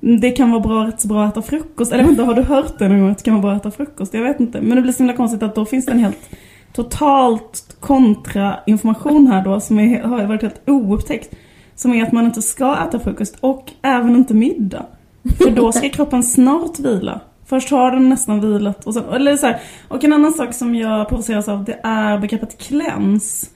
[0.00, 1.92] det kan vara bra, rätt så bra att äta frukost.
[1.92, 3.70] Eller vänta, har du hört det någon gång att det kan vara bra att äta
[3.70, 4.14] frukost?
[4.14, 4.60] Jag vet inte.
[4.60, 6.30] Men det blir så himla konstigt att då finns det en helt
[6.72, 11.34] totalt kontrainformation här då som är, har varit helt oupptäckt.
[11.74, 14.86] Som är att man inte ska äta frukost och även inte middag.
[15.38, 17.20] För då ska kroppen snart vila.
[17.46, 19.60] Först har den nästan vilat och sen, eller så här.
[19.88, 23.50] Och en annan sak som jag provoceras av det är begreppet kläns.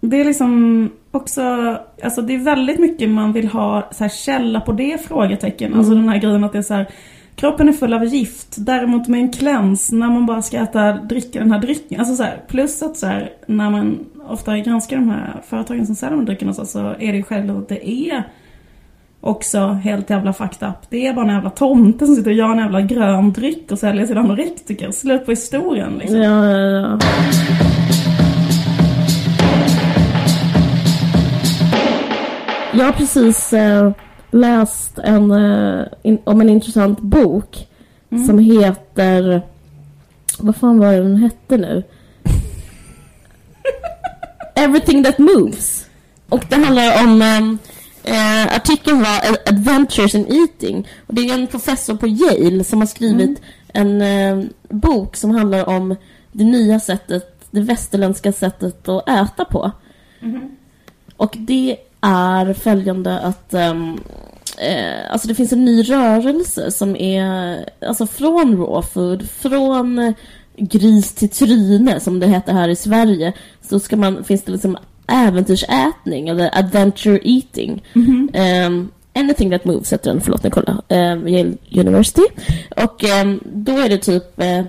[0.00, 4.60] Det är liksom också, alltså det är väldigt mycket man vill ha så här källa
[4.60, 5.74] på det frågetecken.
[5.74, 6.88] Alltså den här grejen att det är så här,
[7.36, 8.54] kroppen är full av gift.
[8.56, 12.00] Däremot med en cleanse när man bara ska äta, dricka den här drycken.
[12.00, 13.98] Alltså så här, plus att så här, när man
[14.28, 17.58] ofta granskar de här företagen som säljer de dryckerna så, så är det ju självklart
[17.58, 18.22] att det är
[19.20, 20.76] också helt jävla fucked up.
[20.88, 23.78] Det är bara en jävla tomte som sitter och gör en jävla grön dryck och
[23.78, 24.90] säljer till anorektiker.
[24.90, 26.18] Slut på historien liksom.
[26.18, 26.98] Ja, ja, ja.
[32.76, 33.92] Jag har precis eh,
[34.30, 37.68] läst en, eh, in, om en intressant bok
[38.10, 38.26] Mm.
[38.26, 39.42] som heter...
[40.38, 41.82] Vad fan var det den hette nu?
[44.54, 45.86] Everything that moves.
[46.28, 47.22] Och det handlar om...
[47.22, 47.58] ehm,
[48.06, 50.88] Eh, artikeln var Ad- Adventures in Eating.
[51.06, 55.68] Och det är en professor på Yale som har skrivit en eh, bok som handlar
[55.68, 55.96] om
[56.32, 59.70] det nya sättet, det västerländska sättet att äta på.
[61.16, 63.98] Och det är följande att ehm,
[64.58, 70.14] eh, alltså det finns en ny rörelse som är alltså från raw food, från
[70.56, 73.32] gris till tryne som det heter här i Sverige.
[73.68, 77.84] Så ska man, finns det liksom äventyrsätning eller adventure eating.
[78.32, 82.22] Ehm, anything that moves heter den, förlåt Nicola, um, Yale University.
[82.76, 84.64] Och ehm, då är det typ eh,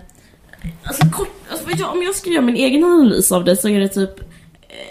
[0.84, 3.80] Alltså, kort, alltså jag, om jag ska göra min egen analys av det så är
[3.80, 4.25] det typ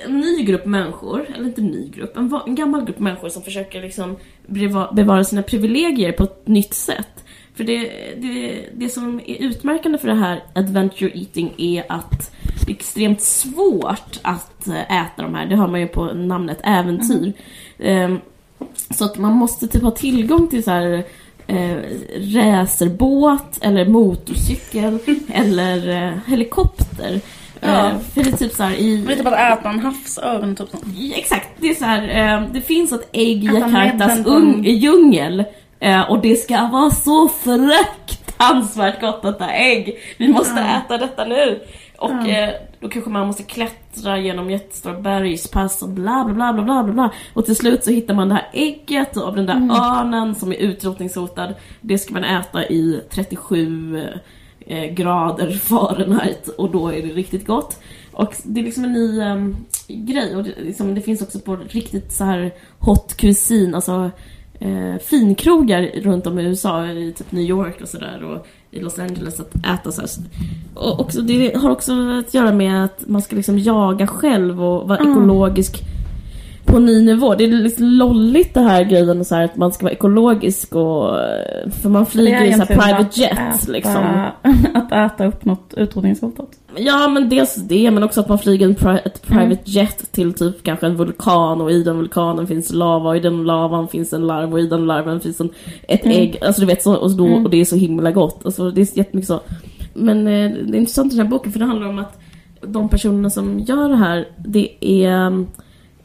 [0.05, 3.43] en ny grupp människor, eller inte en ny grupp, en, en gammal grupp människor som
[3.43, 4.17] försöker liksom
[4.47, 7.25] beva- bevara sina privilegier på ett nytt sätt.
[7.55, 12.31] För det, det, det som är utmärkande för det här adventure eating är att
[12.67, 16.59] det är extremt svårt att eh, äta de här, det hör man ju på namnet
[16.65, 17.33] äventyr.
[17.79, 18.19] Ehm,
[18.91, 21.05] så att man måste typ ha tillgång till så här
[21.47, 21.77] eh,
[22.19, 27.21] racerbåt eller motorcykel eller eh, helikopter.
[27.61, 27.69] Ja.
[27.91, 28.97] Eh, för det är typ så här i...
[28.97, 30.69] Det är typ att äta en havsörn typ.
[30.71, 30.85] sånt.
[31.17, 34.19] Exakt, det är så här, eh, det finns ett ägg i Jakartas
[34.65, 35.45] djungel
[35.81, 39.99] eh, och det ska vara så fruktansvärt gott detta ägg.
[40.19, 40.77] Vi måste Ja.
[40.79, 41.61] äta detta nu.
[41.99, 46.83] Och eh, då kanske man måste klättra genom jättestora bergspass och bla bla bla bla
[46.83, 47.11] bla bla.
[47.35, 49.71] Och till slut så hittar man det här ägget av den där Mm.
[49.71, 51.55] örnen som är utrotningshotad.
[51.81, 54.05] Det ska man äta i 37 eh,
[54.95, 57.79] grader Fahrenheit och då är det riktigt gott.
[58.13, 59.57] Och det är liksom en ny ehm,
[59.89, 64.11] grej och det, liksom, det finns också på riktigt så här hot cuisine, alltså
[64.59, 68.99] eh, finkrogar runt om i USA, i typ New York och sådär och i Los
[68.99, 70.11] Angeles att äta så här.
[70.75, 74.89] Och också, det har också att göra med att man ska liksom jaga själv och
[74.89, 75.13] vara Mm.
[75.13, 75.83] ekologisk
[76.65, 77.35] på ny nivå.
[77.35, 81.17] Det är liksom lolligt det här grejen så här, att man ska vara ekologisk och...
[81.83, 84.05] För man flyger i så private att jet äta, liksom.
[84.75, 86.49] Att äta upp något utrotningshotat.
[86.77, 89.39] Ja men dels det, men också att man flyger en pri- ett Mm.
[89.49, 93.21] private jet till typ kanske en vulkan och i den vulkanen finns lava och i
[93.21, 95.51] den lavan finns en larv och i den larven finns en,
[95.89, 96.17] ett Mm.
[96.17, 96.39] ägg.
[96.47, 98.41] Alltså du vet, så, och, då, och det är så himla gott.
[98.45, 99.41] Alltså det är jättemycket så.
[99.95, 102.19] Men eh, det är intressant i den här boken för det handlar om att
[102.61, 105.41] de personerna som gör det här, det är eh,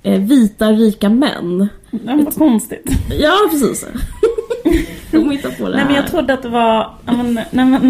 [0.04, 1.68] vita rika män.
[1.92, 2.90] Det var konstigt.
[3.20, 3.86] Ja precis.
[5.12, 6.10] De hittar på det Nej men jag här.
[6.10, 7.82] trodde att det var, ja, men, nej, men,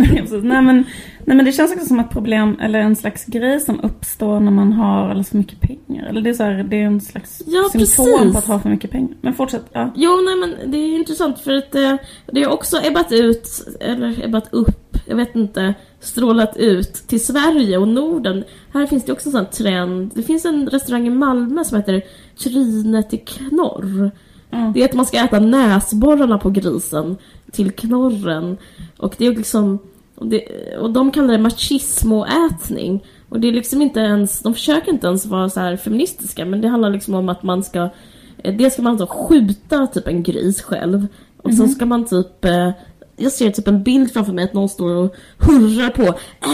[0.43, 0.83] nej, men,
[1.25, 4.51] nej men det känns också som ett problem eller en slags grej som uppstår när
[4.51, 6.05] man har alldeles för mycket pengar.
[6.05, 8.31] Eller det är så här, det är en slags Ja, symptom precis.
[8.33, 9.15] på att ha för mycket pengar.
[9.21, 9.91] Men fortsätt, ja.
[9.95, 11.95] Jo, nej men det är intressant för att eh,
[12.31, 17.77] det har också ebbat ut, eller ebbat upp, jag vet inte, strålat ut till Sverige
[17.77, 18.43] och Norden.
[18.73, 20.11] Här finns det också en sån trend.
[20.15, 22.03] Det finns en restaurang i Malmö som heter
[22.43, 24.11] Trinet i knorr.
[24.51, 24.73] Mm.
[24.73, 27.17] Det är att man ska äta näsborrarna på grisen
[27.51, 28.57] till knorren.
[28.97, 29.79] Och det är liksom,
[30.15, 33.05] och, det, och de kallar det machismoätning.
[33.29, 36.61] Och det är liksom inte ens, de försöker inte ens vara så här feministiska men
[36.61, 37.89] det handlar liksom om att man ska
[38.43, 41.07] eh, Dels ska man alltså skjuta typ en gris själv
[41.37, 42.71] och sen ska man typ eh,
[43.19, 46.03] jag ser typ en bild framför mig att någon står och hurrar på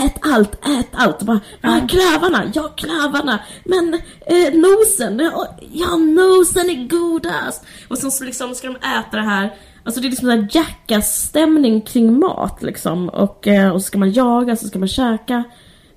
[0.05, 1.19] Ät allt, ät allt!
[1.19, 3.39] Och bara, ja, klövarna, ja klövarna!
[3.65, 3.93] Men
[4.25, 5.31] eh, nosen,
[5.71, 7.65] ja, nosen är godast!
[7.87, 11.81] Och sen så liksom ska de äta det här Alltså det är liksom en jackass-stämning
[11.81, 15.43] kring mat liksom och, eh, och så ska man jaga, så ska man käka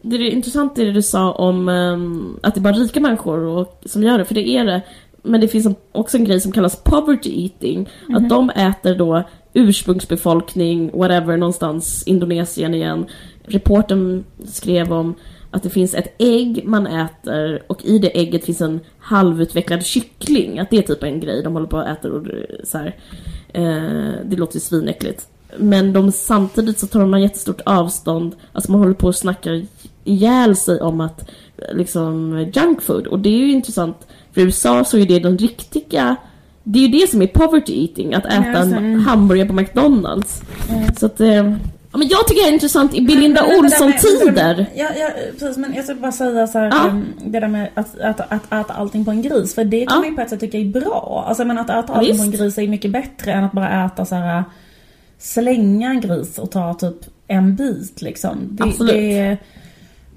[0.03, 3.83] det är intressant det du sa om ehm, att det är bara rika människor och,
[3.87, 4.83] som gör det, för det är det.
[5.23, 7.89] Men det finns också en grej som kallas poverty eating.
[8.15, 9.29] Att de äter då
[9.59, 13.07] ursprungsbefolkning, whatever, någonstans, Indonesien igen.
[13.45, 15.15] Reporten skrev om
[15.51, 20.59] att det finns ett ägg man äter och i det ägget finns en halvutvecklad kyckling.
[20.59, 22.27] Att det är typ en grej de håller på att äta och
[22.65, 22.97] så här.
[23.53, 25.29] Eh, det låter ju svinäckligt.
[25.57, 29.67] Men de, samtidigt så tar man jättestort avstånd, alltså man håller på och snackar
[30.05, 31.31] ihjäl sig om att
[31.73, 33.07] liksom junk food.
[33.07, 36.17] Och det är ju intressant, för i USA så är det den riktiga,
[36.69, 39.01] det är ju det som är poverty eating, att äta en mm.
[39.01, 40.43] hamburgare på McDonalds.
[40.97, 41.29] Så att, eh,
[41.93, 44.67] ja, men jag tycker det är intressant i Belinda Olsson-tider.
[44.75, 45.57] Ja, ja, precis.
[45.57, 46.89] Men jag skulle bara säga så här, Ja.
[46.91, 49.55] um, det där med att, att, att äta allting på en gris.
[49.55, 50.01] För det kan Ja.
[50.01, 51.25] man ju på ett sätt tycka är bra.
[51.29, 54.05] Alltså men att äta allting på en gris är mycket bättre än att bara äta
[54.05, 54.45] så här
[55.19, 56.97] slänga en gris och ta typ
[57.29, 58.39] en bit liksom.
[58.51, 58.95] Det, Absolut.
[58.95, 59.37] Det,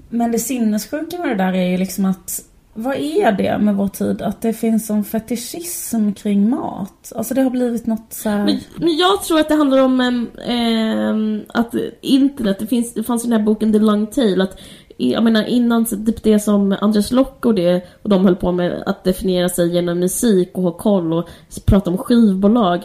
[0.08, 2.40] men det sinnessjuka med det där är ju liksom att
[2.74, 4.22] vad är det med vår tid?
[4.22, 7.12] Att det finns en fetischism kring mat.
[7.16, 8.44] Alltså det har blivit något så här...
[8.44, 10.00] Men, men jag tror att det handlar om
[10.46, 14.60] ehm, att internet, det, finns, det fanns i den här boken The Long Tail, att
[14.96, 18.82] jag menar innan typ det som Anders Lock och det och de höll på med
[18.86, 21.28] att definiera sig genom musik och ha koll och
[21.66, 22.82] prata om skivbolag.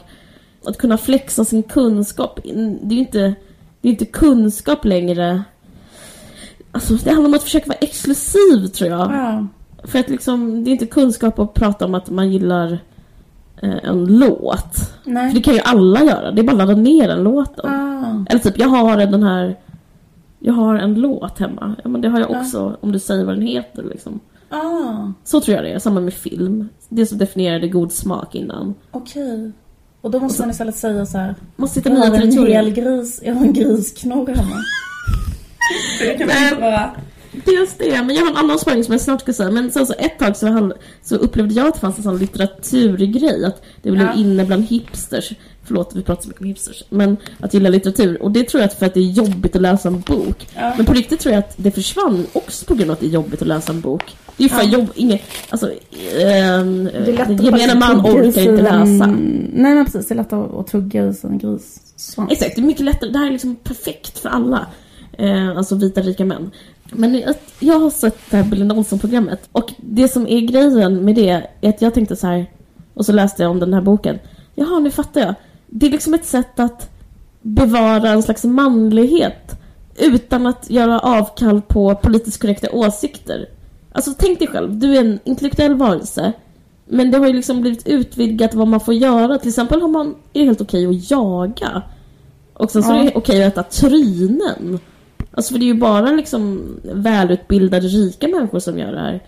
[0.66, 3.36] Att kunna flexa sin kunskap, det är ju inte,
[3.82, 5.44] det är inte kunskap längre.
[6.72, 9.12] Alltså det handlar om att försöka vara exklusiv tror jag.
[9.12, 9.48] Ja.
[9.84, 12.80] För att liksom, det är inte kunskap att prata om att man gillar
[13.62, 14.76] eh, en låt.
[15.04, 15.34] För Nej.
[15.34, 17.60] det kan ju alla göra, det är bara att ladda ner en låt.
[17.60, 18.26] Ah.
[18.30, 19.56] Eller typ, jag har den här...
[20.40, 21.76] Jag har en låt hemma.
[21.84, 24.20] Ja men det har jag också, om du säger vad den heter liksom.
[24.50, 25.12] Ah.
[25.24, 26.70] Så tror jag det är, samma med film.
[26.90, 28.76] Det som definierade god smak innan.
[28.92, 29.52] Okej.
[30.02, 31.36] Och då måste man istället säga så här.
[31.56, 34.56] Måste hitta Jag har en hel gris, jag har en grisknorr hemma.
[36.00, 36.92] det kan man inte bara...
[37.46, 39.52] Dels det, men jag har en annan spaning som jag snart ska säga.
[39.52, 42.18] Men sen så ett tag så, hall- så upplevde jag att det fanns en sån
[42.18, 43.46] litteraturgrej.
[43.46, 44.14] Att det blev Ja.
[44.14, 45.32] inne bland hipsters.
[45.64, 46.84] Förlåt, vi pratar så mycket om hipsters.
[46.90, 48.22] Men att gilla litteratur.
[48.24, 50.48] Och det tror jag för att det är jobbigt att läsa en bok.
[50.56, 50.74] Ja.
[50.78, 53.10] Men på riktigt tror jag att det försvann också på grund av att det är
[53.10, 54.04] jobbigt att läsa en bok.
[54.38, 54.70] Det är ju för Ja.
[54.80, 56.64] jobb, inget, alltså, Det är
[57.12, 59.06] lätt den att gemene man orkar inte en- läsa.
[59.54, 62.32] Nej men precis, det är lätt att, att tugga i sig en grissvans.
[62.32, 63.10] Exakt, det är mycket lättare.
[63.10, 64.66] Det här är liksom perfekt för alla.
[65.18, 66.52] Eh, alltså vita rika män.
[66.92, 71.16] Men jag, jag har sett det här Belinda Olsson-programmet och det som är grejen med
[71.16, 71.30] det
[71.62, 72.52] är att jag tänkte så här
[72.94, 74.20] och så läste jag om den här boken.
[74.56, 75.34] Jaha, nu fattar jag.
[75.68, 76.90] Det är liksom ett sätt att
[77.42, 79.60] bevara en slags manlighet
[80.00, 83.50] utan att göra avkall på politiskt korrekta åsikter.
[83.92, 86.34] Alltså tänk dig själv, du är en intellektuell varelse
[86.90, 89.38] men det har ju liksom blivit utvidgat vad man får göra.
[89.38, 91.82] Till exempel har man, är det helt okej att jaga.
[92.54, 93.00] Och sen så Ja.
[93.00, 94.80] är det okej att äta trynen.
[95.38, 99.24] Alltså för det är ju bara liksom välutbildade rika människor som gör det här.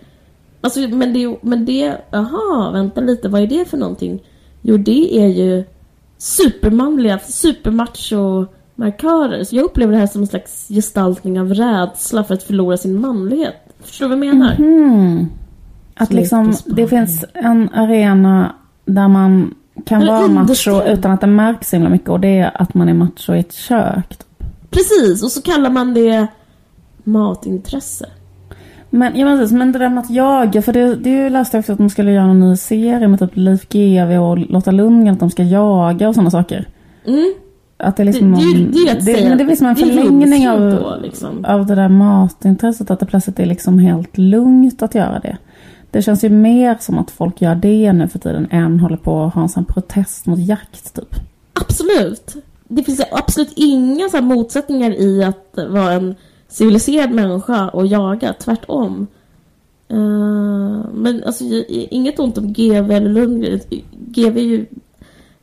[0.60, 4.22] Alltså men det, men det, aha, vänta lite, vad är det för någonting?
[4.62, 5.64] Jo det är ju
[6.18, 9.44] supermanliga, supermacho-markörer.
[9.44, 13.00] Så jag upplever det här som en slags gestaltning av rädsla för att förlora sin
[13.00, 13.56] manlighet.
[13.80, 14.54] Förstår du vad jag menar?
[14.54, 15.26] Hmm.
[15.94, 19.54] Att liksom, det finns en arena där man
[19.86, 22.74] kan Eller vara macho utan att det märks så himla mycket och det är att
[22.74, 24.29] man är macho i ett kök.
[24.70, 26.26] Precis, och så kallar man det
[27.04, 28.06] matintresse.
[28.90, 31.72] Men, ja, precis, men det där med att jaga, för det, det läste jag också
[31.72, 35.20] att de skulle göra en ny serie med typ Leif GW och Lotta Lundgren, att
[35.20, 36.68] de ska jaga och sådana saker.
[37.06, 37.34] Mm.
[37.76, 39.38] Att det är Det, liksom det, är någon- det är ju att det, säga men
[39.38, 41.44] det är liksom en det är förlängning av, då, liksom.
[41.44, 45.36] av det där matintresset, att det plötsligt är liksom helt lugnt att göra det.
[45.90, 49.22] Det känns ju mer som att folk gör det nu för tiden än håller på
[49.24, 51.14] att ha en sån protest mot jakt typ.
[51.60, 52.36] Absolut.
[52.72, 56.14] Det finns absolut inga så här motsättningar i att vara en
[56.48, 59.06] civiliserad människa och jaga, tvärtom.
[59.88, 59.96] Eh,
[60.94, 63.60] men alltså, inget ont om GV eller Lundgren.
[63.92, 64.66] GV är ju...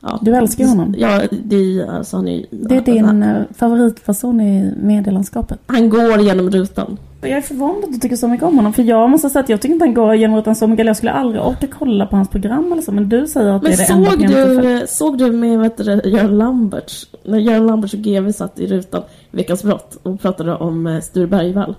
[0.00, 0.94] Ja, Du älskar honom.
[0.98, 5.58] Ja, det är, alltså, han, är, Det är din eh, favoritperson i medielandskapet.
[5.66, 6.96] han går genom rutan.
[7.20, 8.72] Jag är förvånad att du tycker så mycket om honom.
[8.72, 10.86] För jag måste säga att jag tycker inte han går genom så mycket.
[10.86, 12.92] Jag skulle aldrig orka kolla på hans program eller så.
[12.92, 15.62] Men du säger att Men det är det enda såg programmet du, såg du med
[15.64, 20.20] heter det, Göran Lamberts, när Göran Lamberts och GV satt i rutan Veckans brott och
[20.20, 21.74] pratade om eh, Sture Bergvall?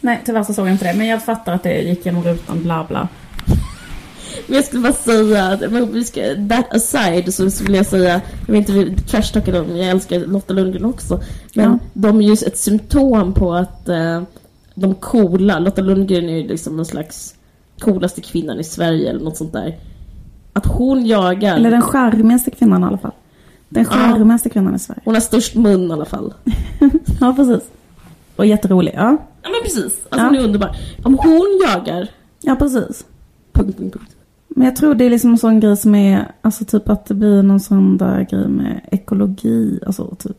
[0.00, 0.98] Nej, tyvärr så såg jag inte det.
[0.98, 3.08] Men jag fattar att det gick genom rutan, bla bla.
[4.46, 8.20] Men jag skulle bara säga, att- men vi ska, that aside så skulle jag säga,
[8.46, 8.56] jag vill
[8.88, 11.20] inte trashtalka dem, jag älskar Lotta Lundgren också.
[11.54, 11.78] Men Ja.
[11.92, 14.22] de är ju ett symptom på att eh,
[14.80, 17.34] de coola, Lotta Lundgren är ju liksom någon slags
[17.80, 19.76] coolaste kvinnan i Sverige eller något sånt där.
[20.52, 23.12] Att hon jagar, Eller den charmigaste kvinnan i alla fall.
[23.68, 23.90] Den Ja.
[23.90, 25.00] charmigaste kvinnan i Sverige.
[25.04, 26.34] hon har störst mun i alla fall.
[27.20, 27.68] Ja, precis.
[28.36, 28.92] Och jätterolig.
[28.96, 30.24] Ja, Ja men precis, alltså Ja.
[30.24, 30.76] hon är underbar.
[31.04, 32.08] Om hon jagar,
[32.40, 33.04] ja precis.
[33.52, 34.16] punkt, punkt, punkt.
[34.58, 37.14] Men jag tror det är liksom en sån grej som är, alltså typ att det
[37.14, 40.36] blir någon sån där grej med ekologi, alltså typ.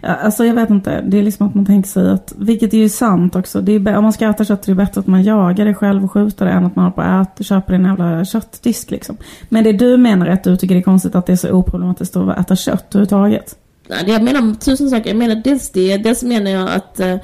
[0.00, 2.88] Alltså jag vet inte, det är liksom att man tänker sig att, vilket är ju
[2.88, 5.64] sant också, det är, om man ska äta kött är det bättre att man jagar
[5.64, 8.24] det själv och skjuter det än att man håller på att äta, köper en jävla
[8.24, 9.16] köttdisk liksom.
[9.48, 11.50] Men det du menar är att du tycker det är konstigt att det är så
[11.50, 13.56] oproblematiskt att äta kött överhuvudtaget?
[13.88, 15.10] Nej, jag menar tusen saker.
[15.10, 17.16] Jag menar dels det, dels menar jag att eh,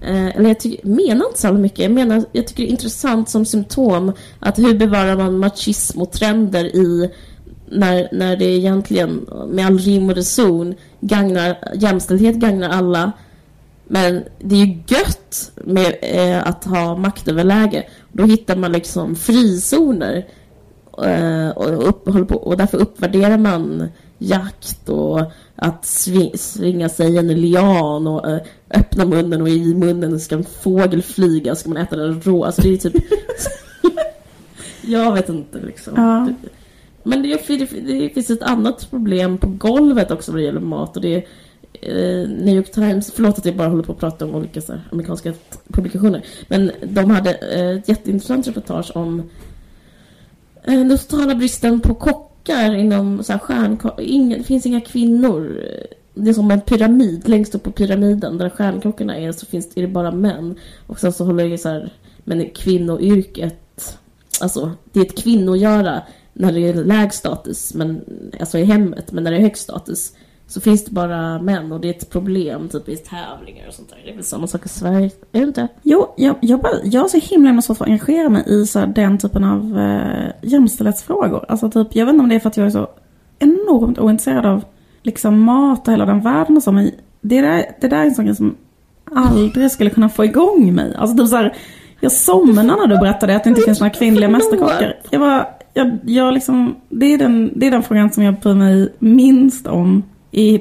[0.00, 1.78] eh, eller jag tycker, menar inte så mycket.
[1.78, 6.12] Jag menar, jag tycker det är intressant som symptom att hur bevarar man machism och
[6.12, 7.10] trender i
[7.68, 13.12] när, när det egentligen med all rim och reson gagnar, jämställdhet gagnar alla.
[13.88, 17.84] Men det är ju gött med eh, att ha maktöverläge.
[18.12, 20.26] Då hittar man liksom frizoner.
[21.04, 27.18] Eh, och, upp, på, och därför uppvärderar man jakt och att svi, svinga sig i
[27.18, 28.40] en lian och eh,
[28.70, 32.44] öppna munnen och i munnen ska en fågel flyga ska man äta den rå.
[32.44, 33.04] Alltså det är typ...
[34.82, 35.92] jag vet inte liksom.
[35.96, 36.28] Ja.
[37.02, 40.96] Men det, det, det finns ett annat problem på golvet också vad det gäller mat
[40.96, 41.24] och det är
[41.72, 44.88] eh, New York Times, förlåt att jag bara håller på att prata om olika här,
[44.92, 45.32] amerikanska
[45.68, 46.24] publikationer.
[46.48, 49.22] Men de hade eh, ett jätteintressant reportage om
[50.64, 51.94] eh, den totala bristen på
[52.46, 55.60] pojkar inom så här, stjärnko- ingen, Det finns inga kvinnor.
[56.14, 59.82] Det är som en pyramid, längst upp på pyramiden där stjärnklockorna är så finns, är
[59.82, 60.54] det bara män.
[60.86, 61.92] Och sen så håller det så här,
[62.24, 63.98] men kvinnoyrket,
[64.40, 68.04] alltså det är ett kvinnogöra när det är läg status, men,
[68.40, 70.12] alltså i hemmet, men när det är hög status
[70.46, 73.88] så finns det bara män och det är ett problem typ i tävlingar och sånt
[73.88, 73.98] där.
[74.04, 75.68] Det är väl samma sak i Sverige, är det inte?
[75.82, 78.78] Jo, jag, jag, bara, jag har så himla himla svårt att engagera mig i så
[78.78, 81.44] här, den typen av eh, jämställdhetsfrågor.
[81.48, 82.88] Alltså typ, jag vet inte om det är för att jag är så
[83.38, 84.64] enormt ointresserad av
[85.02, 88.14] liksom mat och hela den världen och så, men det där, det där är en
[88.14, 88.56] sån grej som
[89.14, 90.94] aldrig skulle kunna få igång mig.
[90.96, 91.56] Alltså typ så här,
[92.00, 94.96] jag somnade när du berättade att det inte finns några kvinnliga mästerkockar.
[95.10, 98.54] Jag var, jag, jag liksom, det är, den, det är den frågan som jag bryr
[98.54, 100.02] mig minst om
[100.36, 100.60] i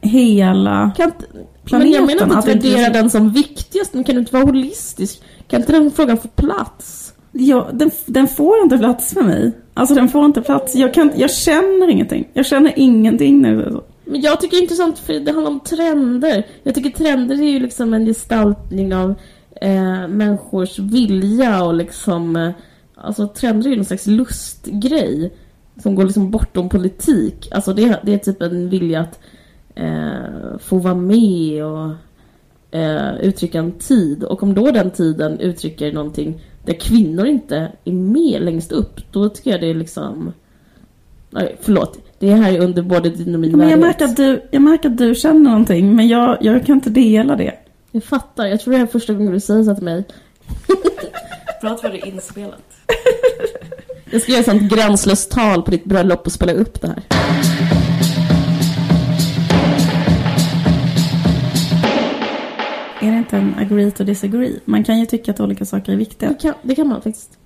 [0.00, 4.04] hela Kan inte, men Planeten, jag menar inte att att värdera den som viktigast, men
[4.04, 5.22] kan du inte vara holistisk?
[5.48, 7.14] Kan inte den frågan få plats?
[7.32, 9.52] Ja, den, den får inte plats för mig.
[9.74, 10.74] Alltså den får inte plats.
[10.74, 12.28] Jag, kan, jag känner ingenting.
[12.32, 13.84] Jag känner ingenting när så.
[14.04, 16.46] Men jag tycker det är intressant för det handlar om trender.
[16.62, 19.14] Jag tycker trender är ju liksom en gestaltning av
[19.60, 22.36] eh, människors vilja och liksom...
[22.36, 22.50] Eh,
[22.94, 25.32] alltså trender är ju någon slags lustgrej.
[25.82, 27.48] Som går liksom bortom politik.
[27.50, 29.20] Alltså det, det är typ en vilja att
[29.74, 31.90] eh, få vara med och
[32.70, 34.24] eh, uttrycka en tid.
[34.24, 39.28] Och om då den tiden uttrycker någonting där kvinnor inte är med längst upp, då
[39.28, 40.32] tycker jag det är liksom...
[41.30, 41.98] Nej, förlåt.
[42.18, 44.90] Det här är under både din och min Men jag märker, att du, jag märker
[44.90, 47.54] att du känner någonting, men jag, jag kan inte dela det.
[47.90, 48.46] Jag fattar.
[48.46, 50.04] Jag tror det här är första gången du säger så till mig.
[51.60, 52.62] Bra att det är inspelat.
[54.12, 57.02] Jag ska göra ett sånt gränslöst tal på ditt bröllop och spela upp det här.
[63.00, 64.60] Är det inte en agree to disagree?
[64.64, 66.28] Man kan ju tycka att olika saker är viktiga.
[66.28, 67.38] Det kan, det kan man faktiskt.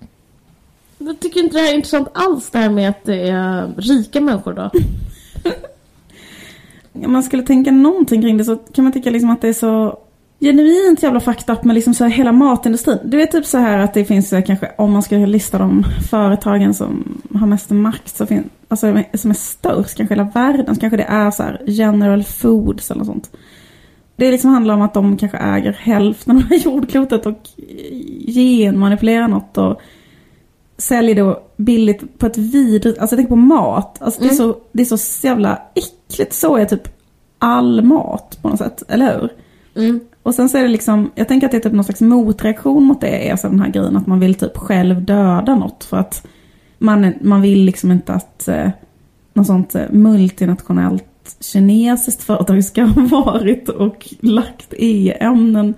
[0.97, 4.21] Jag tycker inte det här är intressant alls, det här med att det är rika
[4.21, 4.71] människor då.
[7.05, 9.53] Om man skulle tänka någonting kring det så kan man tycka liksom att det är
[9.53, 9.99] så
[10.39, 12.99] genuint jävla fucked up med liksom så här hela matindustrin.
[13.03, 16.73] Du vet typ så här att det finns kanske, om man ska lista de företagen
[16.73, 20.97] som har mest makt, så finns, alltså som är störst kanske hela världen, så kanske
[20.97, 23.31] det är så här General Foods eller något sånt.
[24.15, 27.47] Det liksom handlar om att de kanske äger hälften av jordklotet och
[28.27, 29.81] genmanipulerar något och
[30.77, 34.01] säljer då billigt på ett vidrigt, alltså jag tänker på mat.
[34.01, 36.87] Alltså det, är så, det är så jävla äckligt, så är typ
[37.39, 39.29] all mat på något sätt, eller hur?
[39.83, 39.99] Mm.
[40.27, 42.83] Och sen så är det liksom, jag tänker att det är typ någon slags motreaktion
[42.83, 45.97] mot det, är så den här grejen att man vill typ själv döda något för
[45.97, 46.27] att
[46.77, 48.69] man, man vill liksom inte att eh,
[49.33, 55.73] något sånt eh, multinationellt kinesiskt företag ska ha varit och lagt e-ämnen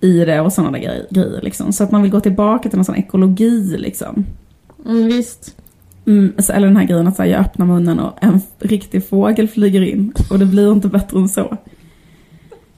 [0.00, 1.72] i det och sådana där grejer liksom.
[1.72, 4.24] Så att man vill gå tillbaka till någon sån ekologi liksom.
[4.86, 5.56] Mm, visst.
[6.06, 9.48] Mm, eller den här grejen att så här, jag öppnar munnen och en riktig fågel
[9.48, 11.56] flyger in och det blir inte bättre än så.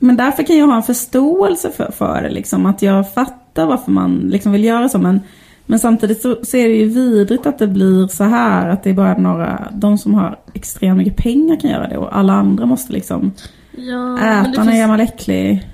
[0.02, 3.90] Men därför kan jag ha en förståelse för, för det, liksom, att jag fattar varför
[3.92, 4.98] man liksom vill göra så.
[4.98, 5.20] Men,
[5.66, 8.90] men samtidigt så, så är det ju vidrigt att det blir så här, att det
[8.90, 12.66] är bara några, de som har extremt mycket pengar kan göra det och alla andra
[12.66, 13.32] måste liksom
[13.76, 15.68] Ja, äta det en finns- gammal äcklig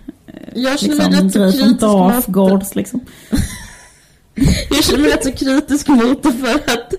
[0.55, 3.01] Jag känner liksom, mig rätt så kritisk Dafgårds liksom.
[4.71, 6.95] Jag känner mig rätt så kritisk mot det för att...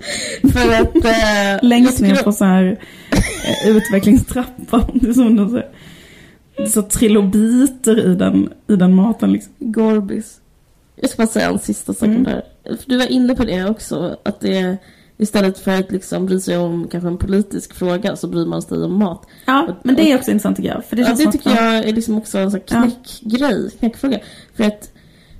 [0.53, 2.79] För att eh, Längst ner på så här
[3.65, 4.83] eh, utvecklingstrappan.
[5.01, 5.61] Det är som
[6.67, 9.53] så trilobiter i den, i den maten liksom.
[9.59, 10.39] Gorbis.
[10.95, 12.23] Jag ska bara säga en sista sak Mm.
[12.23, 12.43] det här.
[12.77, 14.77] För du var inne på det också, att det
[15.17, 18.83] istället för att liksom bry sig om kanske en politisk fråga så bryr man sig
[18.83, 19.21] om mat.
[19.45, 20.85] Ja, men det är också intressant tycker jag.
[20.85, 22.81] För det, Ja, det tycker jag är liksom också en sån Ja.
[22.81, 24.19] knäckgrej, knäckfråga.
[24.55, 24.91] För att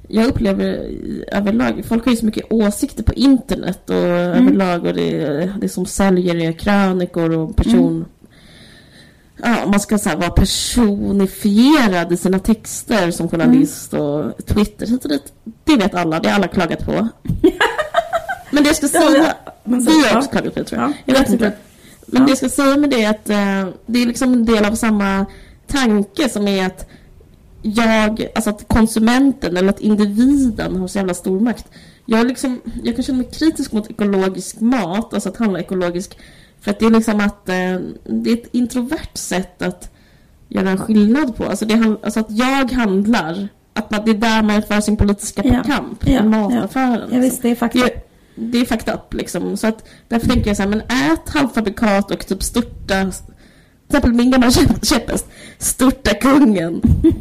[0.07, 0.89] jag upplever
[1.32, 4.47] överlag, folk har ju så mycket åsikter på internet och Mm.
[4.47, 7.80] överlag och det, det som säljer är krönikor och person...
[7.91, 8.05] Mm.
[9.44, 14.06] Ja, man ska så vara personifierad i sina texter som journalist Mm.
[14.06, 15.34] och Twitter hit och dit.
[15.64, 16.92] Det vet alla, det har alla klagat på.
[18.52, 20.90] Men det jag ska säga, men så- vi har också klagat på det tror jag.
[20.90, 21.52] Ja, jag vet inte.
[22.06, 22.26] Men Ja.
[22.26, 24.76] det jag ska säga med det är att eh, det är liksom en del av
[24.76, 25.26] samma
[25.68, 26.86] tanke som är att
[27.62, 31.66] jag, alltså att konsumenten eller att individen har så jävla stor makt.
[32.06, 36.18] Jag, liksom, jag kan känna mig kritisk mot ekologisk mat, alltså att handla ekologisk.
[36.62, 37.55] För att det är liksom att eh,
[38.03, 39.89] det är ett introvert sätt att
[40.47, 41.45] göra en skillnad på.
[41.45, 45.41] Alltså, det, alltså att jag handlar, att man, det är där man för sin politiska
[45.45, 45.64] Ja.
[45.64, 46.91] kamp, Ja, mataffären.
[46.93, 47.22] ja liksom.
[47.22, 47.86] visst, det är faktiskt...
[47.86, 48.01] Det,
[48.36, 49.57] det är fucked up liksom.
[49.57, 53.12] Så att därför tänker jag så här, men ät halvfabrikat och typ störta, till
[53.89, 55.26] exempel min gamla käpp- käpphäst,
[55.57, 56.82] störta kungen.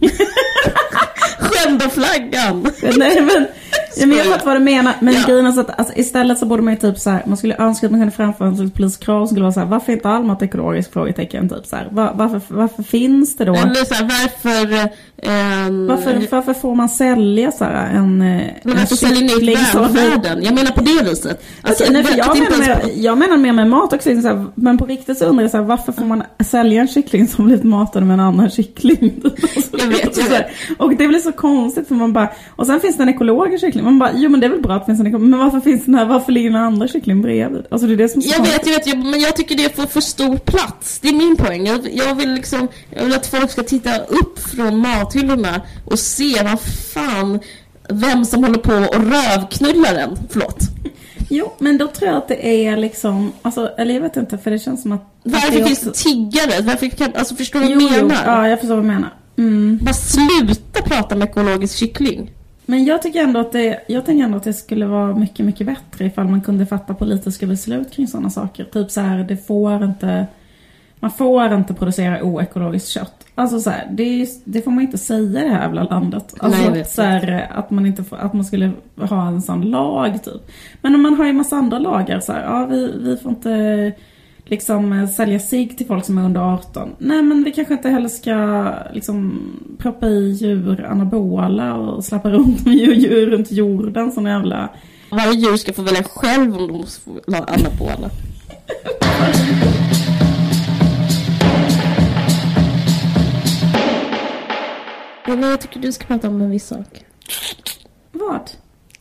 [1.40, 2.66] Skända flaggan.
[2.82, 3.46] Nej men,
[3.96, 4.94] ja, men jag fattar vad du menar.
[5.00, 5.20] Men Ja.
[5.26, 7.56] grejen är så att alltså, istället så borde man ju typ så här, man skulle
[7.58, 10.08] önska att man kunde framföra en slags politisk skulle vara så här, varför är inte
[10.08, 10.92] all mat ekologisk?
[10.92, 11.88] Frågetecken typ så här.
[11.90, 13.54] Var, varför, varför finns det då?
[13.54, 14.88] Eller så här, varför...
[15.22, 20.42] ehm, Varför, varför får man sälja så här en, eh, en kyckling som- välfärden?
[20.44, 21.42] Jag menar på det viset.
[21.62, 24.20] Alltså, Okej, nej, för jag, menar ens- mer, jag menar mer med mat också.
[24.22, 26.88] Så här, men på riktigt så undrar jag så här, varför får man sälja en
[26.88, 29.22] kyckling som blivit matad med en annan kyckling?
[29.56, 30.44] Alltså, Jag vet, jag
[30.78, 33.84] Och det blir så konstigt för man bara, och sen finns det en ekologisk kyckling.
[33.84, 35.60] Man bara, jo men det är väl bra att det finns en ekologisk, men varför
[35.60, 37.62] finns den här, varför ligger den andra kycklingen bredvid?
[37.70, 39.56] Alltså det är det som är så Jag vet, jag vet, jag, men jag tycker
[39.56, 40.98] det får för stor plats.
[41.00, 41.66] Det är min poäng.
[41.66, 44.78] Jag, jag vill liksom, jag vill att folk ska titta upp från
[45.12, 47.40] mathyllorna och se vad fan,
[47.90, 50.16] vem som håller på och rövknullar en.
[50.30, 50.58] Förlåt.
[51.30, 54.50] Jo, men då tror jag att det är liksom, alltså, eller jag vet inte, för
[54.50, 55.12] det känns som att...
[55.24, 56.62] det Varför är finns det också- tiggare?
[56.62, 58.22] Varför kan, alltså förstår du vad jag jo, menar?
[58.26, 59.10] ja jag förstår vad du menar.
[59.38, 59.78] Mm.
[59.82, 62.30] Bara sluta prata med ekologisk kyckling.
[62.66, 65.66] Men jag tycker ändå att det, jag tänker ändå att det skulle vara mycket, mycket
[65.66, 68.64] bättre ifall man kunde fatta politiska beslut kring sådana saker.
[68.64, 70.26] Typ så här, det får inte,
[71.00, 73.26] man får inte producera oekologiskt kött.
[73.34, 76.34] Alltså så här, det, är det får man inte säga i det här jävla landet.
[76.38, 80.24] Alltså Nej, så här, att man inte får, att man skulle ha en sån lag
[80.24, 80.50] typ.
[80.82, 83.92] Men om man har ju massa andra lagar så här, ja vi, vi får inte
[84.44, 86.96] liksom sälja sig till folk som är under 18.
[86.98, 89.40] Nej men vi kanske inte heller ska liksom
[89.78, 94.68] proppa i djur anabola och släppa runt med djur, runt jorden såna jävla...
[95.10, 98.10] Varje djur ska få välja själv om de får ha anabola.
[105.36, 107.04] Men jag tycker du ska prata om en viss sak.
[108.12, 108.50] Vad?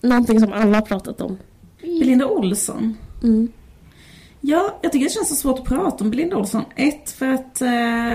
[0.02, 1.38] Någonting som alla har pratat om.
[1.82, 2.98] Belinda Olsson?
[3.24, 3.52] Mm.
[4.42, 6.66] Ja, jag tycker det känns så svårt att prata om Belinda Olsson.
[6.76, 8.14] Ett, för att eh,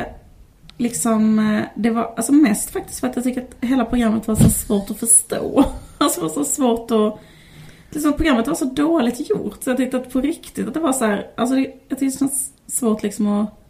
[0.76, 4.34] liksom, eh, det var, alltså mest faktiskt för att jag tycker att hela programmet var
[4.34, 5.64] så svårt att förstå.
[5.98, 7.20] Alltså det var så svårt att
[7.90, 10.92] liksom, programmet var så dåligt gjort så jag tyckte att på riktigt att det var
[10.92, 13.61] så här, alltså det, jag tyckte det känns svårt liksom att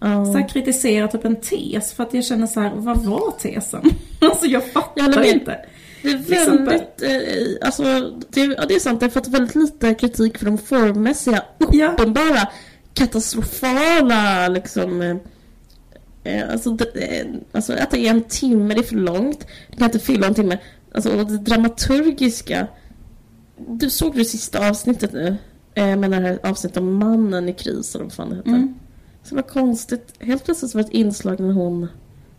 [0.00, 0.24] Ja.
[0.24, 3.82] så här, kritisera typ en tes för att jag känner så här, vad var tesen?
[4.20, 5.58] alltså jag fattar Jag inte.
[6.02, 6.64] Det är exempel.
[6.66, 7.82] väldigt, eh, alltså,
[8.28, 11.42] det, ja, det är sant, det har fått väldigt lite kritik för de formmässiga,
[11.72, 11.92] Ja.
[11.92, 12.48] uppenbara,
[12.94, 15.16] katastrofala liksom eh,
[16.24, 19.46] eh, alltså, det, eh, alltså att det är en timme, det är för långt.
[19.70, 20.58] Det kan inte fylla en timme.
[20.94, 22.66] Alltså och det dramaturgiska.
[23.68, 25.36] Du såg det sista avsnittet nu?
[25.74, 28.48] Eh, med det här avsnittet om mannen i kris eller vad fan det heter.
[28.48, 28.74] Mm.
[29.22, 30.14] Så det var konstigt.
[30.20, 31.88] Helt plötsligt var det ett inslag när hon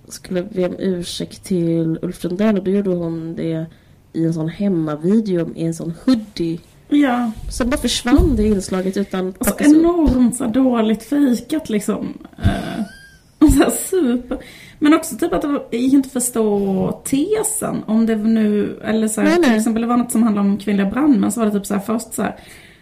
[0.07, 3.65] skulle be om ursäkt till Ulf Lundell och då gjorde hon det
[4.13, 6.59] i en sån hemmavideo i en sån hoodie.
[6.89, 9.75] Ja, Sen bara försvann det inslaget utan och så plockas upp.
[9.80, 12.17] enormt så dåligt fejkat liksom.
[13.39, 14.38] Och så super.
[14.80, 17.84] Men också typ att det jag inte förstå tesen.
[17.86, 19.49] Om det nu, eller så här, Nej, nej.
[19.49, 21.73] till exempel det var något som handlade om kvinnliga brandmän så var det typ så
[21.73, 22.36] här först så här.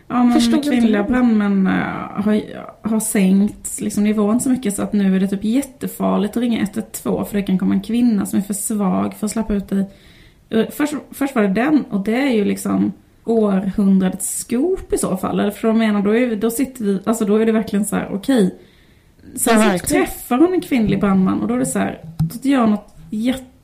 [0.07, 2.41] Ja men Förstod kvinnliga brandmän eh, har,
[2.81, 6.61] har sänkt liksom, nivån så mycket så att nu är det typ jättefarligt att ringa
[6.61, 9.69] 112 för det kan komma en kvinna som är för svag för att släppa ut
[9.69, 9.89] dig.
[10.49, 12.93] Eh, Först, först var det den och det är ju liksom
[13.23, 15.39] århundradets scoop i så fall.
[15.39, 17.95] Eller för jag menar, då, är, då sitter vi, alltså då är det verkligen så
[17.95, 18.55] här, okej.
[19.35, 22.49] Sen Ja, så träffar hon en kvinnlig brandman och då är det så här, då
[22.49, 22.97] gör något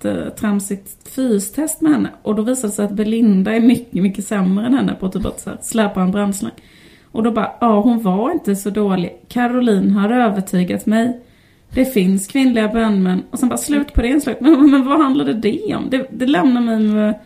[0.06, 2.10] Eh, tramsigt fystest med henne.
[2.22, 5.26] Och då visade det sig att Belinda är mycket, mycket sämre än henne på typ
[5.26, 6.52] att så här, släpa en brandslang.
[7.12, 9.12] Och då bara, ja hon var inte så dålig.
[9.28, 11.20] Caroline har övertygat mig.
[11.70, 13.24] Det finns kvinnliga brandmän.
[13.32, 14.42] Och sen bara slut på det inslaget.
[14.42, 15.90] Men, men vad handlade det om?
[15.90, 17.20] Det, det lämnar mig med,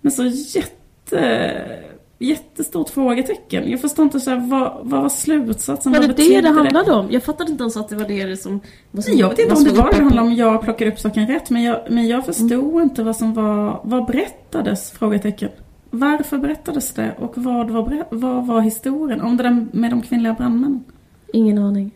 [0.00, 1.52] med så jätte,
[2.18, 3.70] jättestort frågetecken.
[3.70, 5.92] Jag förstår inte så här, vad, vad var slutsatsen?
[5.92, 7.06] Var Vad det det det handlade om?
[7.10, 8.60] Jag fattade inte ens att det var det som...
[8.90, 10.34] Var som jag vet inte om det var det handlade om.
[10.34, 11.50] Jag plockade upp saken rätt.
[11.50, 13.80] Men jag, men jag förstod inte vad som var...
[13.84, 14.90] Vad berättades?
[14.90, 15.50] Frågetecken.
[15.90, 17.14] Varför berättades det?
[17.18, 19.20] Och vad var, vad var historien?
[19.20, 20.84] Om det där med de kvinnliga brandmännen.
[21.32, 21.90] Ingen aning.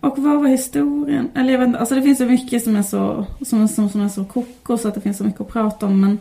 [0.00, 1.28] Och vad var historien?
[1.34, 4.00] Eller jag vet inte, alltså det finns så mycket som är så, som, som, som
[4.00, 6.00] är så koko så att det finns så mycket att prata om.
[6.00, 6.18] Men,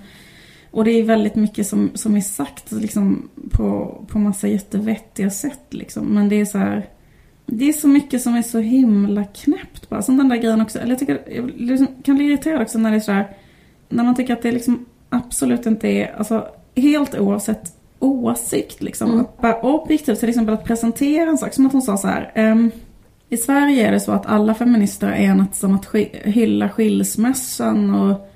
[0.74, 5.66] och det är väldigt mycket som, som är sagt liksom, på, på massa jättevettiga sätt.
[5.70, 6.06] Liksom.
[6.06, 6.86] Men det är så här...
[7.46, 10.02] Det är så mycket som är så himla knäppt bara.
[10.02, 10.80] Som den där grejen också.
[10.80, 13.28] Eller jag tycker, jag liksom, kan bli irriterad också när det är så här...
[13.90, 16.16] När man tycker att det liksom absolut inte är...
[16.18, 19.12] Alltså helt oavsett åsikt liksom.
[19.12, 19.22] Mm.
[19.22, 21.54] Att bara objektivt till exempel att presentera en sak.
[21.54, 22.32] Som att hon sa så här.
[22.36, 22.72] ehm,
[23.30, 27.94] I Sverige är det så att alla feminister har enats om att sk- hylla skilsmässan
[27.96, 28.30] och,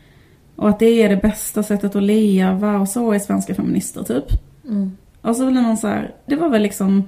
[0.57, 4.25] och att det är det bästa sättet att leva och så är svenska feminister typ.
[4.67, 4.91] Mm.
[5.21, 7.03] Och så blir man så här, det var väl liksom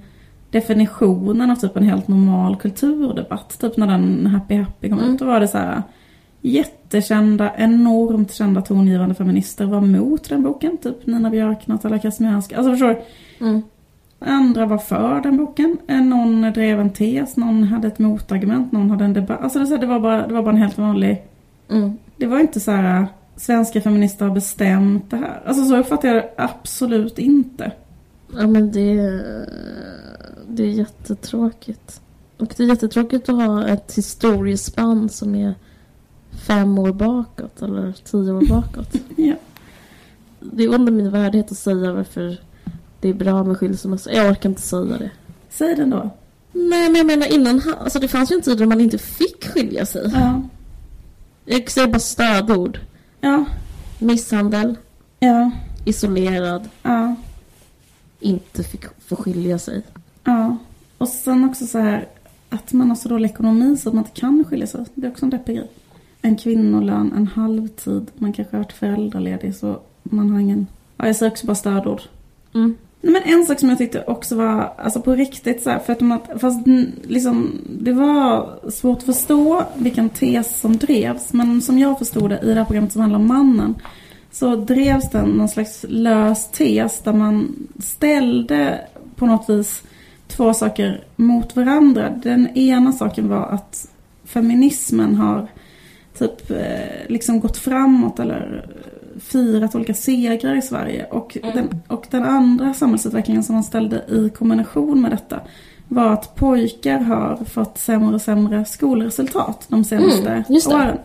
[0.52, 3.60] definitionen av typ en helt normal kulturdebatt.
[3.62, 5.14] Typ när den Happy Happy kom Mm.
[5.14, 5.20] ut.
[5.20, 5.84] Då var det så här
[6.42, 10.78] jättekända, enormt kända tongivande feminister var mot den boken.
[10.78, 12.58] Typ Nina Björk, Natalia Kazimierska.
[12.58, 13.02] Alltså förstår du?
[13.46, 13.62] Mm.
[14.20, 15.78] Andra var för den boken.
[15.88, 19.40] Eh, Någon drev en tes, någon hade ett motargument, någon hade en debatt.
[19.42, 21.24] Alltså det, var, bara, det var bara en helt vanlig...
[21.72, 21.98] Mm.
[22.18, 23.08] Det var inte så här
[23.40, 25.42] svenska feminister har bestämt det här.
[25.46, 27.72] Alltså så uppfattar jag det absolut inte.
[28.34, 28.96] Ja men det,
[30.48, 32.02] det är jättetråkigt.
[32.38, 35.56] Och det är jättetråkigt att ha ett historiespann som är
[36.32, 38.96] fem år bakåt eller tio år bakåt.
[39.16, 39.36] Ja.
[40.40, 42.38] Det är under min värdighet att säga varför
[43.02, 44.12] det är bra med skilsmässa.
[44.12, 45.12] Jag orkar inte säga det.
[45.50, 46.10] Säg den då.
[46.52, 49.48] Nej men jag menar innan, alltså det fanns ju en tid då man inte fick
[49.48, 50.12] skilja sig.
[50.14, 50.42] Ja.
[51.46, 52.80] Jag säger bara stödord.
[53.22, 53.46] Ja.
[54.00, 54.78] Misshandel,
[55.20, 55.52] Ja.
[55.86, 57.16] isolerad, Ja.
[58.20, 59.82] inte fick få skilja sig.
[60.24, 60.58] Ja.
[60.98, 62.08] Och sen också så här
[62.50, 64.86] att man har så dålig ekonomi så att man inte kan skilja sig.
[64.96, 65.72] Det är också en deppig grej.
[66.22, 68.08] En kvinnolön, en halvtid.
[68.18, 70.68] Man kanske har varit föräldraledig så man har ingen...
[70.98, 72.02] Ja, jag säger också bara stödord.
[72.54, 72.76] Mm.
[73.02, 75.94] Nej, Men en sak som jag tyckte också var, alltså på riktigt så här, för
[75.94, 76.68] att de att, fast
[77.04, 82.40] liksom, det var svårt att förstå vilken tes som drevs, men som jag förstod det
[82.44, 83.76] i det här programmet som handlar om mannen,
[84.32, 88.82] så drevs den någon slags lös tes där man ställde
[89.16, 89.84] på något vis
[90.28, 92.10] två saker mot varandra.
[92.10, 93.88] Den ena saken var att
[94.26, 95.48] feminismen har
[96.18, 98.66] typ eh, liksom gått framåt eller
[99.20, 101.06] firat olika segrar i Sverige.
[101.06, 101.56] Och, Mm.
[101.56, 105.40] den, och den andra samhällsutvecklingen som man ställde i kombination med detta
[105.88, 110.98] var att pojkar har fått sämre och sämre skolresultat de senaste Mm, åren.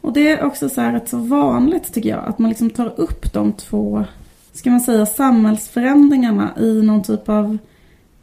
[0.00, 2.92] Och det är också så här rätt så vanligt tycker jag, att man liksom tar
[3.00, 4.04] upp de två,
[4.52, 7.58] ska man säga samhällsförändringarna i någon typ av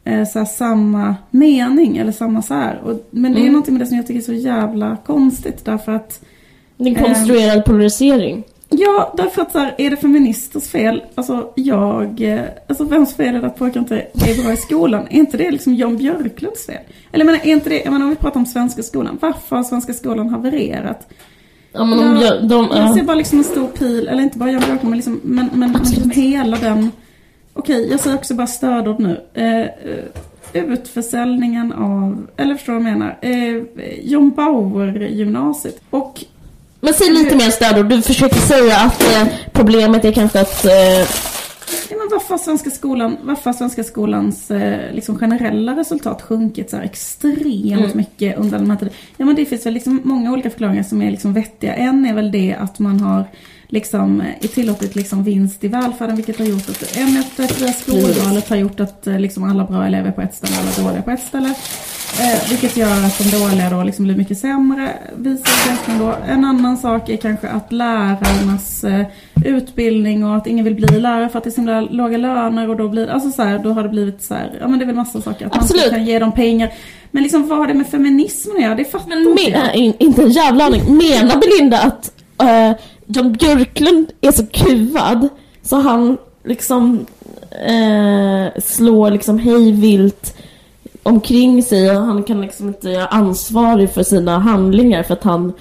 [0.04, 2.80] eh, så här, samma mening eller samma så här.
[2.84, 3.54] Och, men det är Mm.
[3.54, 6.22] någonting med det som jag tycker är så jävla konstigt därför att
[6.78, 8.44] Det är en konstruerad polarisering.
[8.70, 11.04] Ja, därför att så här, är det feministers fel?
[11.16, 15.02] Alltså jag, eh, alltså vems fel är det att pojkar inte är bra i skolan?
[15.10, 16.76] Är inte det liksom Jan Björklunds fel?
[17.12, 19.56] Eller jag menar, är inte det, jag menar om vi pratar om svenska skolan, varför
[19.56, 21.08] har svenska skolan havererat?
[21.72, 24.52] Ja, men de, Jag- de, Jag ser bara liksom en stor pil, eller inte bara
[24.52, 26.92] Jan Björklund, men liksom, men, men, men liksom hela den...
[27.54, 29.22] Okej, jag säger också bara stödord nu.
[29.34, 33.18] Eh, eh, utförsäljningen av, eller förstår du vad jag menar?
[33.22, 33.64] Eh,
[34.04, 35.82] John Bauer-gymnasiet.
[35.90, 36.24] Och
[36.82, 37.86] Men säg lite mer stödord.
[37.90, 40.66] Du försöker säga att eh, problemet är kanske att...
[40.66, 41.08] Eh,
[41.92, 46.70] Ja, men varför har svenska skolan, varför har svenska skolans eh, liksom generella resultat sjunkit
[46.70, 47.92] så här extremt Mm.
[47.98, 48.94] mycket under den här tiden?
[49.18, 51.74] Ja men det finns väl liksom många olika förklaringar som är liksom vettiga.
[51.76, 53.24] En är väl det att man har
[53.70, 58.50] liksom eh, tillåtit liksom vinst i välfärden vilket har gjort att är det fria skolvalet
[58.50, 61.12] har gjort att eh, liksom alla bra elever är på ett ställe alla dåliga på
[61.12, 61.54] ett ställe.
[62.20, 66.16] Eh, vilket gör att de dåliga då liksom blir mycket sämre, visar forskning då.
[66.28, 69.06] En annan sak är kanske att lärarnas eh,
[69.46, 72.70] utbildning och att ingen vill bli lärare för att det är så himla låga löner
[72.70, 74.86] och då blir alltså så här, då har det blivit så här, ja men det
[74.86, 75.46] är väl massa saker.
[75.46, 75.84] Att man Absolut.
[75.86, 76.74] inte kan ge dem pengar.
[77.12, 78.76] Men liksom vad har det med feminismen att göra?
[78.76, 79.76] Det fattar men inte jag.
[79.76, 80.82] in, inte en jävla aning.
[80.98, 82.12] Menar Belinda att
[82.42, 82.72] eh,
[83.12, 85.30] Jan Björklund är så kuvad
[85.62, 87.06] så han liksom
[87.66, 90.38] eh, slår liksom hejvilt
[91.04, 95.54] omkring sig och han kan liksom inte göra ansvarig för sina handlingar för att han,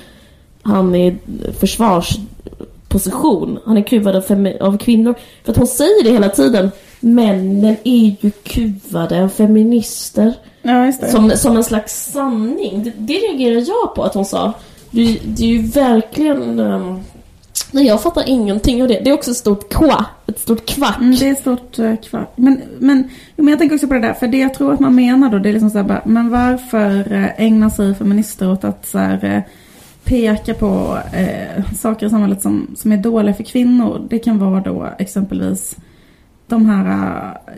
[0.63, 1.17] han är
[1.53, 3.59] försvarsposition.
[3.65, 5.15] Han är kuvad av, av kvinnor.
[5.45, 6.71] För att hon säger det hela tiden.
[7.01, 10.35] Männen är ju kuvade av feminister.
[10.63, 10.93] Ja.
[10.93, 12.83] Som, som en slags sanning.
[12.83, 14.53] Det, det reagerar jag på att hon sa.
[14.91, 16.61] Det, det är ju verkligen...
[16.61, 17.05] Um,
[17.71, 19.01] nej, jag fattar ingenting av det.
[19.05, 20.07] Det är också ett stort kva.
[20.27, 20.99] Ett stort kvack.
[20.99, 21.77] Mm, det är ett stort
[22.11, 22.33] kvack.
[22.37, 24.95] Men, men, men jag tänker också på det där, för det jag tror att man
[24.95, 28.65] menar då, det är liksom så här bara, men varför eh, ägnar sig feminister åt
[28.65, 29.43] att så här, eh,
[30.05, 34.07] peka på eh, saker i samhället som, som är dåliga för kvinnor?
[34.11, 35.77] Det kan vara då exempelvis
[36.47, 37.17] de här
[37.47, 37.53] eh,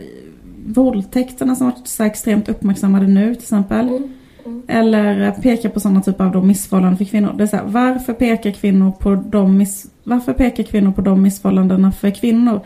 [0.65, 3.87] våldtäkterna som varit så extremt uppmärksammade nu till exempel.
[3.87, 4.13] Mm.
[4.67, 7.33] Eller peka på sådana typer av då missförhållanden för kvinnor.
[7.37, 11.21] Det är så här, varför pekar kvinnor på de miss, varför pekar kvinnor på de
[11.21, 12.61] missförhållandena för kvinnor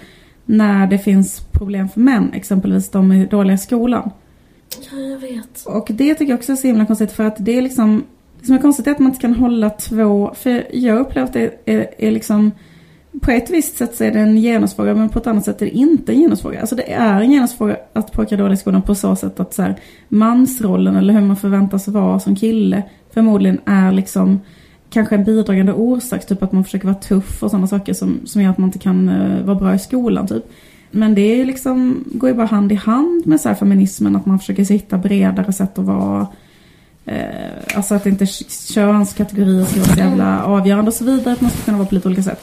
[0.45, 4.11] när det finns problem för män, exempelvis de är dåliga i skolan?
[4.91, 5.65] Ja, jag vet.
[5.65, 8.03] Och det tycker jag också är så himla konstigt för att det är liksom
[8.39, 11.33] Det som är konstigt är att man inte kan hålla två, för jag upplever att
[11.33, 12.51] det är, är liksom
[13.21, 15.65] på ett visst sätt så är det en genusfråga men på ett annat sätt är
[15.65, 16.59] det inte en genusfråga.
[16.59, 19.53] Alltså det är en genusfråga att pojkar är dåliga i skolan på så sätt att
[19.53, 19.75] så här,
[20.07, 24.39] mansrollen eller hur man förväntas vara som kille förmodligen är liksom
[24.89, 28.41] kanske en bidragande orsak, typ att man försöker vara tuff och sådana saker som, som
[28.41, 30.43] gör att man inte kan uh, vara bra i skolan typ.
[30.91, 34.15] Men det är ju liksom, går ju bara hand i hand med så här feminismen,
[34.15, 36.27] att man försöker hitta bredare sätt att vara
[37.05, 38.25] eh, alltså att inte
[38.73, 41.33] könskategorier ska vara så jävla avgörande och så vidare.
[41.33, 42.41] Att man ska kunna vara på lite olika sätt.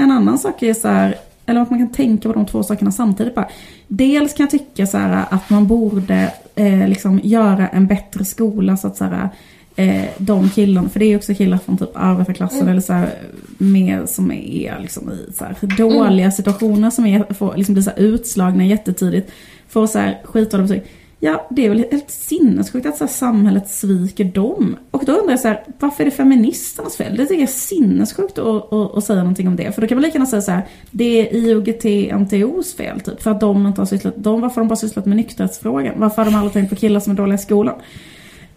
[0.00, 1.14] En annan sak är så här,
[1.46, 3.48] eller att man kan tänka på de två sakerna samtidigt bara.
[3.88, 8.76] Dels kan jag tycka så här att man borde eh, liksom göra en bättre skola
[8.76, 9.28] så att så här,
[9.76, 12.70] eh, de killarna, för det är ju också killar från typ arbetarklassen Mm.
[12.70, 13.10] eller så här,
[13.58, 17.90] med, som är liksom i så här, dåliga situationer som är, får liksom bli så
[17.90, 19.30] här utslagna jättetidigt.
[19.68, 20.82] Får så här skitdåliga betyg.
[21.20, 24.76] Ja, det är väl helt sinnessjukt att så här, samhället sviker dem.
[24.90, 27.16] Och då undrar jag så här, varför är det feministernas fel?
[27.16, 29.72] Det tycker jag är sinnessjukt att, att, att säga någonting om det.
[29.72, 33.22] För då kan man lika gärna säga så här, det är IOGT-NTOs fel typ.
[33.22, 35.94] För att de inte har sysslat, de, varför har de bara sysslat med nykterhetsfrågan?
[35.96, 37.80] Varför har de aldrig tänkt på killar som är dåliga i skolan?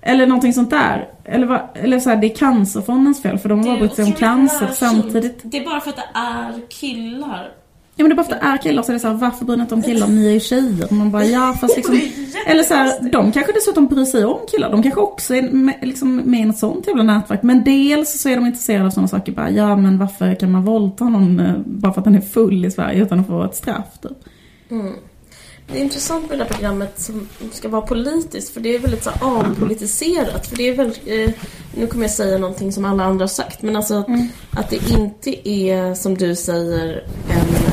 [0.01, 1.09] Eller någonting sånt där.
[1.25, 4.05] Eller, va, eller så här, det är cancerfondens fel för de har bara brytt sig
[4.05, 5.39] om cancer samtidigt.
[5.43, 7.60] Det är bara för att det är killar.
[8.01, 9.57] Ja men det bara för det är killar så är det så här, varför bryr
[9.57, 10.85] ni inte om killar ni är ju tjejer?
[10.85, 12.01] Och man bara, ja fast liksom
[12.47, 14.71] Eller så här, de kanske dessutom bryr sig om killar.
[14.71, 17.43] De kanske också är med, liksom, med i ett sånt jävla nätverk.
[17.43, 19.31] Men dels så är de intresserade av sådana saker.
[19.31, 22.65] Bara, ja men varför kan man våldta någon eh, bara för att den är full
[22.65, 24.17] i Sverige utan att få ett straff typ?
[24.71, 24.93] Mm.
[25.71, 29.03] Det är intressant med det här programmet som ska vara politiskt för det är väldigt
[29.03, 30.47] så här avpolitiserat.
[30.47, 31.29] För det är väldigt, eh,
[31.75, 34.27] nu kommer jag säga någonting som alla andra har sagt men alltså att, Mm.
[34.51, 37.70] att det inte är som du säger en...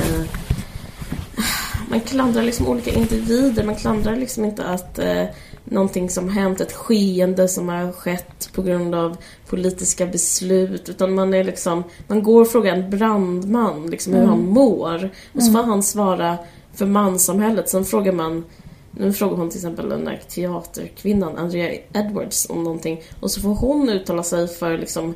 [1.91, 5.25] Man klandrar liksom olika individer, man klandrar liksom inte att eh,
[5.65, 9.17] någonting som hänt, ett skeende som har skett på grund av
[9.49, 14.31] politiska beslut utan man är liksom, man går och frågar en brandman liksom hur Mm.
[14.31, 16.39] han mår och så får han svara
[16.75, 17.69] för manssamhället.
[17.69, 18.45] Sen frågar man
[18.91, 23.03] nu frågar hon till exempel den där teaterkvinnan, Andrea Edwards, om någonting.
[23.21, 25.15] Och så får hon uttala sig för liksom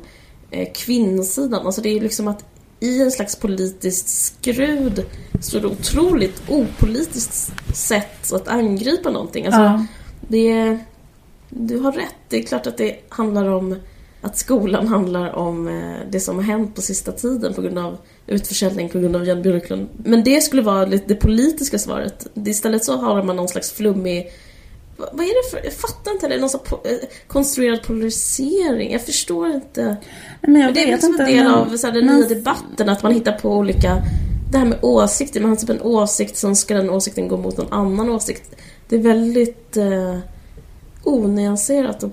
[0.51, 1.65] eh, kvinnosidan.
[1.65, 2.45] Alltså det är liksom att
[2.83, 5.05] i en slags politiskt skrud
[5.41, 9.45] så är det otroligt opolitiskt sätt att angripa någonting.
[9.45, 9.85] Alltså, Ja.
[10.27, 10.79] det är,
[11.49, 12.15] du har rätt.
[12.29, 13.75] Det är klart att det handlar om
[14.21, 17.97] att skolan handlar om eh, det som har hänt på sista tiden på grund av
[18.27, 19.89] utförsäljning på grund av Jan Björklund.
[19.97, 22.27] Men det skulle vara det politiska svaret.
[22.45, 24.31] Istället så har man någon slags flummig
[24.97, 25.63] vad är det för...
[25.63, 26.27] Jag fattar inte.
[26.27, 28.91] Det är någon sån po- eh, konstruerad polarisering.
[28.91, 29.97] Jag förstår inte.
[30.41, 31.23] Men jag det är väl vet som inte.
[31.23, 34.03] en del av så här, den men- nya debatten, att man hittar på olika...
[34.51, 37.57] Det här med åsikter, man har typ en åsikt, som ska den åsikten gå mot
[37.57, 38.55] någon annan åsikt.
[38.89, 40.17] Det är väldigt eh,
[41.03, 42.09] onyanserat och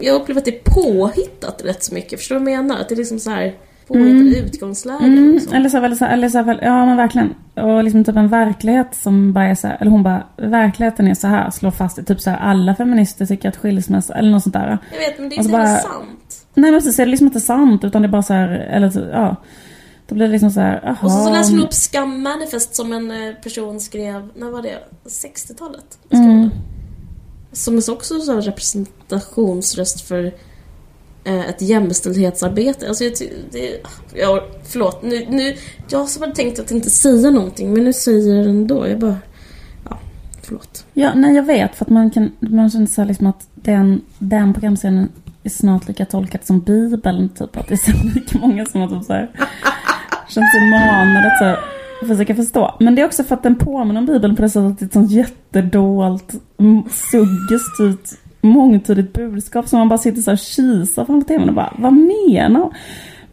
[0.00, 2.18] jag upplever att det är påhittat rätt så mycket.
[2.18, 2.80] Förstår du vad jag menar?
[2.80, 3.54] Att det är liksom så här
[3.88, 5.18] påhittade utgångslägen.
[5.18, 7.34] Mm, eller så, eller så, eller så ja men verkligen.
[7.54, 11.14] Och liksom typ en verklighet som bara är så här, eller hon bara, verkligheten är
[11.14, 12.02] så här, slår fast det.
[12.02, 14.78] Typ så här, alla feminister tycker att skilsmässa, eller något sånt där.
[14.92, 16.46] Jag vet, men det är inte bara- sant.
[16.54, 18.90] Nej men precis, det är liksom inte sant utan det är bara så här, eller
[18.90, 19.36] så- ja.
[20.08, 20.96] Då blir det liksom så här, jaha.
[21.02, 24.62] Och så, så läser hon upp Scum Manifest som en eh, person skrev, när var
[24.62, 24.78] det?
[25.08, 25.98] 60-talet?
[26.06, 26.50] Skrev Mm.
[27.52, 30.32] Som också så här representationsröst för
[31.26, 32.88] Eh, ett jämställdhetsarbete.
[32.88, 33.12] Alltså jag,
[33.50, 33.80] det,
[34.14, 35.54] jag, förlåt, nu, nu,
[35.88, 38.88] jag som hade tänkt att inte säga någonting men nu säger jag det ändå.
[38.88, 39.16] Jag bara,
[39.88, 39.98] ja,
[40.42, 40.84] förlåt.
[40.92, 44.00] Ja, nej jag vet för att man kan, man känner så här liksom att den,
[44.18, 45.08] den programserien
[45.42, 47.56] är snart lika tolkad som Bibeln typ.
[47.56, 49.30] Att det är så lika många som har typ så här,
[50.28, 51.58] känns sig manade att så här,
[52.08, 52.74] försöka förstå.
[52.80, 54.84] Men det är också för att den påminner om Bibeln på det sättet att det
[54.84, 56.34] är ett sånt jättedolt,
[56.90, 61.72] suggestivt, mångtydigt budskap som man bara sitter så här och kisar framför tvn och bara,
[61.78, 62.72] vad menar hon?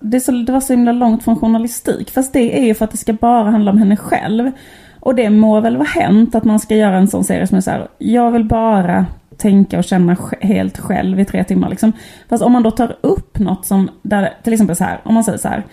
[0.03, 2.11] det, så, det var så himla långt från journalistik.
[2.11, 4.51] Fast det är ju för att det ska bara handla om henne själv.
[4.99, 7.61] Och det må väl vara hänt att man ska göra en sån serie som är
[7.61, 9.05] så här, jag vill bara
[9.37, 11.91] tänka och känna helt själv i tre timmar liksom.
[12.29, 15.23] Fast om man då tar upp något som, där, till exempel så här, om man
[15.23, 15.63] säger så här,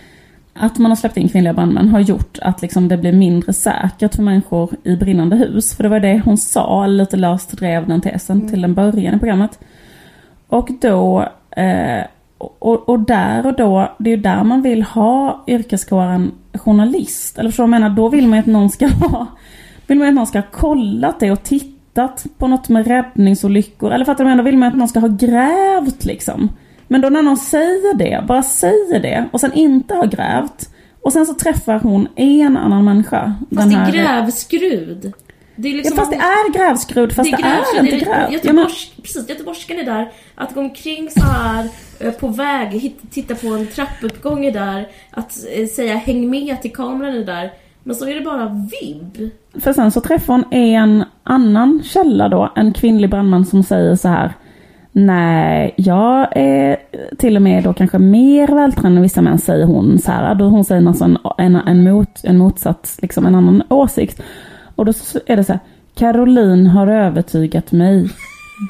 [0.53, 4.15] att man har släppt in kvinnliga brandmän har gjort att liksom det blir mindre säkert
[4.15, 5.75] för människor i brinnande hus.
[5.75, 9.19] För det var det hon sa, lite löst drev den tesen till en början i
[9.19, 9.59] programmet.
[10.47, 12.03] Och då, eh,
[12.37, 17.37] och, och där och då, det är ju där man vill ha yrkeskåren journalist.
[17.37, 17.95] Eller förstår du vad jag menar?
[17.95, 19.27] Då vill man ju att någon ska ha,
[19.87, 23.91] vill man att någon ska ha kollat det och tittat på något med räddningsolyckor.
[23.91, 24.43] Eller fattar du vad jag menar?
[24.43, 26.49] Då vill man att någon ska ha grävt liksom.
[26.91, 30.69] Men då när någon säger det, bara säger det och sen inte har grävt.
[31.01, 33.35] Och sen så träffar hon en annan människa.
[33.55, 35.13] Fast det är grävskrud.
[35.55, 38.31] Det är Ja liksom fast det är grävskrud fast det är, inte Det grävt.
[38.43, 40.11] Ja, men, Göteborgs, precis, göteborgskan är där.
[40.35, 41.67] Att gå omkring så här
[41.99, 44.87] eh, på väg, titta på en trappuppgång är där.
[45.11, 47.51] Att eh, säga häng med till kameran är där.
[47.83, 48.45] Men så är det bara
[48.81, 49.31] vibb.
[49.59, 54.07] För sen så träffar hon en annan källa då, en kvinnlig brandman som säger så
[54.07, 54.33] här.
[54.93, 56.77] Nej, jag är
[57.17, 59.99] till och med då kanske mer vältränad än vissa män, säger hon.
[59.99, 63.35] Så här, ah, då hon säger alltså en, en, en, mot, en motsats, liksom en
[63.35, 64.21] annan åsikt.
[64.75, 64.93] Och då
[65.25, 65.59] är det så här,
[65.95, 68.09] Caroline har övertygat mig.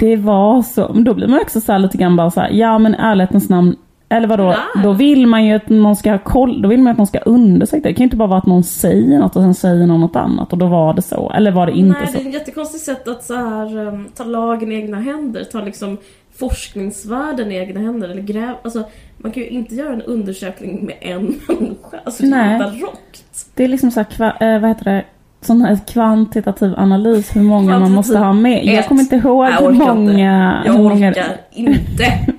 [0.00, 0.90] Det var så.
[0.94, 2.98] Men då blir man också så här lite grann bara så här, ja men i
[2.98, 3.76] ärlighetens namn,
[4.12, 4.84] eller vadå, Nej.
[4.84, 7.18] då vill man ju att någon ska ha koll, då vill man att någon ska
[7.18, 7.94] undersöka det.
[7.94, 10.52] Kan ju inte bara vara att någon säger något och sen säger någon något annat
[10.52, 11.32] och då var det så.
[11.32, 12.18] Eller var det inte Nej, så?
[12.18, 15.44] det är ett jättekonstigt sätt att så här, um, ta lagen i egna händer.
[15.44, 15.98] Ta liksom
[16.38, 18.08] forskningsvärlden i egna händer.
[18.08, 18.54] Eller gräv...
[18.62, 18.84] Alltså,
[19.18, 22.00] man kan ju inte göra en undersökning med en människa.
[22.04, 22.54] Alltså, det Nej.
[22.54, 23.24] är barockt.
[23.54, 25.04] Det är liksom så här, kva, eh, vad heter det,
[25.40, 28.64] sån här kvantitativ analys hur många man måste ha med.
[28.64, 28.88] Jag ett.
[28.88, 30.10] kommer inte ihåg Jag hur många...
[30.10, 30.68] inte.
[30.68, 32.26] Jag hur många orkar inte.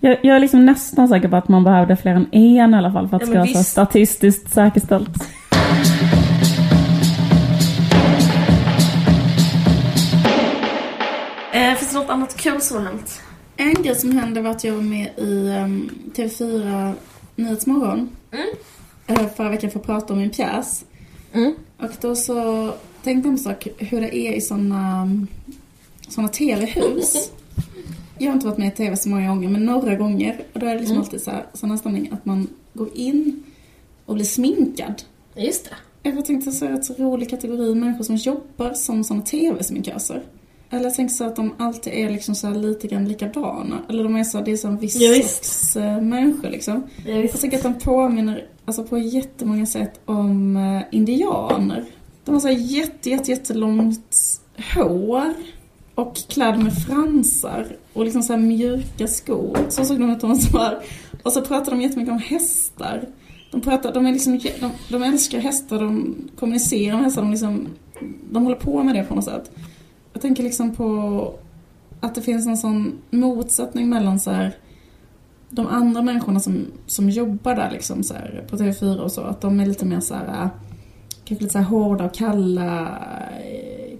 [0.00, 2.92] jag, jag är liksom nästan säker på att man behövde fler än en i alla
[2.92, 5.28] fall för att det ska vara så statistiskt säkerställt.
[11.52, 13.20] Eh, finns det något annat kul som har hänt?
[13.56, 16.92] En grej som hände var att jag var med i um, TV4
[17.36, 19.28] Nyhetsmorgon mm.
[19.36, 20.84] förra veckan för att prata om min pjäs.
[21.32, 21.54] Mm.
[21.78, 22.72] Och då så
[23.02, 25.10] tänkte jag på sak hur det är i såna,
[26.08, 27.30] såna TV-hus.
[28.18, 30.40] Jag har inte varit med i TV så många gånger, men några gånger.
[30.52, 33.42] Och då är det liksom alltid så här, sån stämning att man går in
[34.06, 35.02] och blir sminkad.
[35.36, 36.10] Just det.
[36.10, 40.22] Jag tänkte så så rolig kategori människor som jobbar som såna TV-sminköser.
[40.70, 43.78] Eller jag tänker så att de alltid är liksom så här lite grann likadana.
[43.88, 46.82] Eller de är så, det är så en viss Ja, sorts eh, människor liksom.
[47.06, 51.84] Ja, Jag tycker att de påminner alltså, på jättemånga sätt om eh, indianer.
[52.24, 54.40] De har så här jätte, jätte, jättelångt
[54.74, 55.34] hår
[55.94, 59.58] och kläder med fransar och liksom så här mjuka skor.
[59.68, 60.78] Så såg de ut om så här.
[61.22, 63.04] Och så pratar de jättemycket om hästar.
[63.50, 67.68] De, pratar, de, är liksom, de, de älskar hästar, de kommunicerar med hästar, de, liksom,
[68.30, 69.50] de håller på med det på något sätt.
[70.12, 71.34] Jag tänker liksom på
[72.00, 74.56] att det finns en sån motsättning mellan så här
[75.50, 79.40] de andra människorna som, som jobbar där liksom så här, på TV4 och så, att
[79.40, 80.48] de är lite mer så här, äh,
[81.24, 82.98] kanske lite så här hårda och kalla,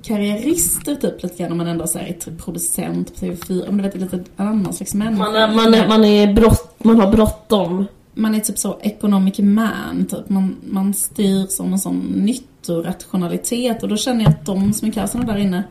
[0.08, 3.68] karriärister typ lite grann om man ändå så här, är producent på TV4.
[3.68, 5.24] Om du vet, lite annan slags människa.
[5.24, 7.86] Man, är, man, är, man, är brott, man har bråttom.
[8.14, 10.28] Man är typ så economic man, typ.
[10.28, 13.82] Man, man styr som en sån nyttorationalitet.
[13.82, 15.64] Och då känner jag att de sminköserna där inne,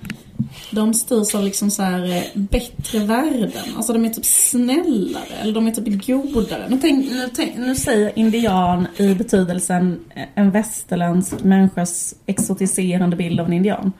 [0.71, 3.75] de styrs av liksom så här eh, bättre värden.
[3.75, 6.67] Alltså de är typ snällare, eller de är typ godare.
[6.69, 9.99] Nu, tänk, nu, tänk, nu säger indian i betydelsen
[10.35, 13.91] en västerländsk människas exotiserande bild av en indian.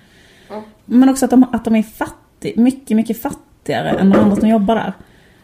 [0.88, 4.50] Men också att de, att de är fattig, mycket, mycket fattigare än de andra som
[4.50, 4.94] jobbar där.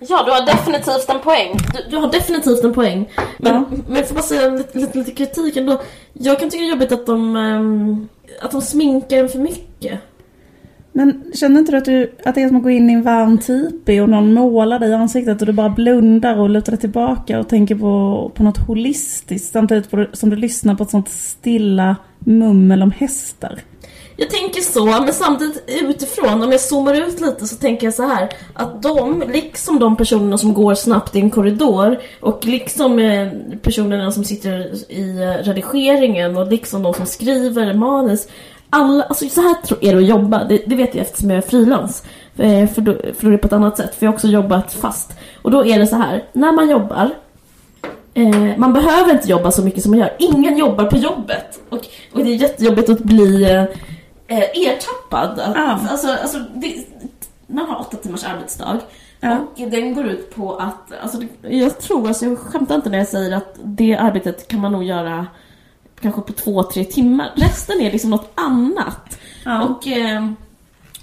[0.10, 1.58] Ja, du har definitivt en poäng.
[1.74, 3.10] Du, du har definitivt en poäng.
[3.40, 3.64] Men, Ja.
[3.88, 5.82] men jag får bara säga lite, lite, lite kritik ändå.
[6.14, 8.08] Jag kan tycka det är jobbigt att de, ehm,
[8.42, 10.00] att de sminkar en för mycket.
[10.96, 13.02] Men känner inte du att, du att det är som att gå in i en
[13.04, 16.80] varm tipi och någon målar dig i ansiktet och du bara blundar och lutar dig
[16.80, 21.10] tillbaka och tänker på, på något holistiskt samtidigt på- som du lyssnar på ett sånt
[21.10, 23.60] stilla mummel om hästar?
[24.16, 28.08] Jag tänker så, men samtidigt utifrån, om jag zoomar ut lite så tänker jag så
[28.08, 33.30] här att de, liksom de personerna som går snabbt i en korridor och liksom eh,
[33.62, 34.52] personerna som sitter
[34.92, 38.28] i redigeringen och liksom de som skriver manus
[38.70, 41.42] alla, alltså så här är det att jobba, det, det vet jag eftersom jag är
[41.42, 42.04] frilans.
[42.38, 44.28] Eh, för då, för då är det på ett annat sätt, för jag har också
[44.28, 45.14] jobbat fast.
[45.42, 47.12] Och då är det så här, när man jobbar
[48.16, 50.14] Eh, man behöver inte jobba så mycket som man gör.
[50.20, 51.60] Ingen jobbar på jobbet.
[51.70, 51.80] Och,
[52.14, 53.64] och det är jättejobbigt att bli eh,
[54.28, 55.40] ertappad.
[55.40, 55.80] Att, Ja.
[55.90, 56.86] alltså, alltså, det,
[57.48, 58.80] man har åtta timmars arbetsdag.
[59.20, 59.38] Ja.
[59.58, 62.98] Och den går ut på att, alltså, det, jag tror, alltså, jag skämtar inte när
[62.98, 65.28] jag säger att det arbetet kan man nog göra
[66.02, 67.32] kanske på två, tre timmar.
[67.36, 69.20] Resten är liksom något annat.
[69.46, 69.64] Ja.
[69.64, 70.28] Och, eh,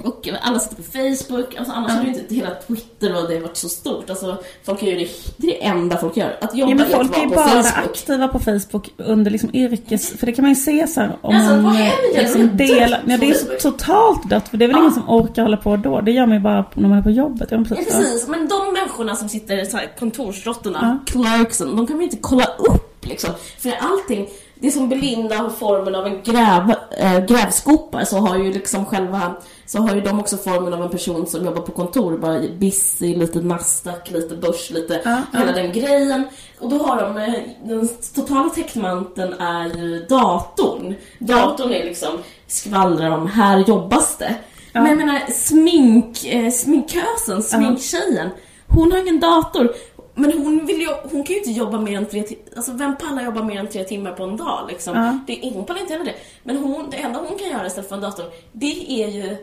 [0.04, 3.56] och alla sitter på Facebook, alltså annars hade ju inte hela Twitter och det varit
[3.56, 4.10] så stort.
[4.10, 6.36] Alltså, folk gör ju det, det är det enda folk gör.
[6.40, 7.84] Att jobba Ja, men folk är ju bara Facebook.
[7.90, 10.10] aktiva på Facebook under liksom yrkes...
[10.10, 12.22] För det kan man ju se så här om Alltså, man vad händer?
[12.22, 13.02] liksom delar...
[13.06, 14.80] Ja, det är så totalt dött för det är väl Ja.
[14.80, 16.00] ingen som orkar hålla på då.
[16.00, 17.48] Det gör man ju bara när man är på jobbet.
[17.50, 18.28] Ja, Ja, precis.
[18.28, 23.06] men de människorna som sitter så här, kontorsråttorna, clerksen, de kan vi inte kolla upp
[23.06, 23.30] liksom.
[23.58, 24.28] För allting,
[24.60, 28.86] det är som Belinda har formen av en gräv, äh, grävskopa så har ju liksom
[28.86, 29.34] själva,
[29.66, 33.14] så har ju de också formen av en person som jobbar på kontor, bara busy,
[33.16, 36.24] lite Nasdaq, lite börs, lite Ja, hela den grejen.
[36.58, 37.34] Och då har de, eh,
[37.64, 40.94] den totala täckmanteln är datorn.
[41.18, 44.34] Datorn är liksom, skvallrar om, här jobbas det.
[44.72, 44.80] Ja.
[44.80, 48.30] Men jag menar, smink, eh, sminkösen, sminktjejen,
[48.66, 49.74] hon har ingen dator.
[50.14, 52.44] Men hon, vill ju, hon kan ju inte jobba mer än tre timmar.
[52.56, 54.96] Alltså vem pallar jobba mer än tre timmar på en dag liksom?
[54.96, 55.18] Ja.
[55.26, 56.14] Det, hon pallar inte heller det.
[56.42, 59.36] Men hon, det enda hon kan göra istället för en dator, det är ju,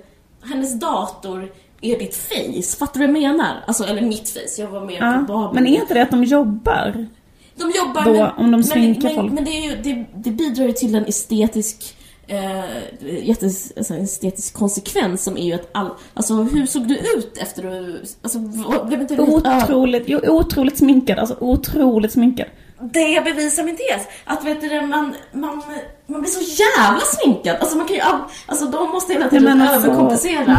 [0.44, 1.52] hennes dator
[1.82, 2.78] är ditt face.
[2.80, 3.64] Fattar du vad jag menar?
[3.68, 4.62] Alltså, eller mitt face.
[4.62, 5.12] Jag var mer Ja.
[5.14, 5.56] kapabel.
[5.56, 7.08] Men är inte det att de jobbar?
[7.56, 9.26] De jobbar Då, men, om de sminkar men, folk.
[9.26, 11.98] Men, men det, är ju, det, det bidrar ju till en estetisk
[12.28, 16.98] eh, jättes, alltså en estetisk konsekvens som är ju att all, alltså hur såg du
[16.98, 18.40] ut efter du, alltså
[18.88, 21.20] blev inte du Otroligt, jo, otroligt sminkad.
[21.20, 22.48] Alltså otroligt sminkad.
[22.80, 24.08] Det bevisar min tes.
[24.26, 25.62] Att vet du, man, man,
[26.08, 27.56] man blir så jävla sminkad.
[27.60, 30.58] Alltså man kan ju, all- alltså de måste hela tiden alltså- överkompensera.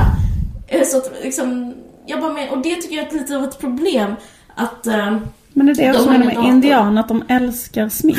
[0.68, 1.74] Eh, Så att liksom,
[2.06, 4.14] jag bara med, och det tycker jag är lite av ett problem.
[4.54, 5.16] Att, eh,
[5.52, 6.48] Men det är det jag De menar med dator.
[6.48, 8.18] indian, att de älskar smink.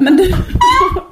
[0.00, 0.34] Men du...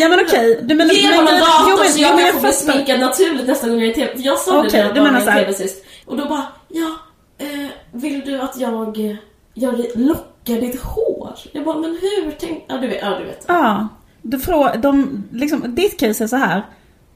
[0.00, 0.94] ja men okej, du menar...
[0.94, 3.78] Ge honom en dator jo, men- så jag kan få bli sminkad naturligt nästa gång
[3.78, 4.12] jag är i TV.
[4.16, 5.24] För jag sa Okej, det när du jag var med i.
[5.26, 5.84] TV sist.
[6.06, 6.90] Och då bara, ja,
[7.38, 9.16] eh, vill du att jag eh,
[9.54, 11.34] gör, lockar ditt hår?
[11.52, 12.64] Jag bara, men hur tänk...
[12.68, 12.98] Ja, du vet.
[13.02, 13.44] Ja, du vet.
[13.48, 13.88] Ja.
[14.22, 16.62] Du frå, de, liksom, ditt case är så här.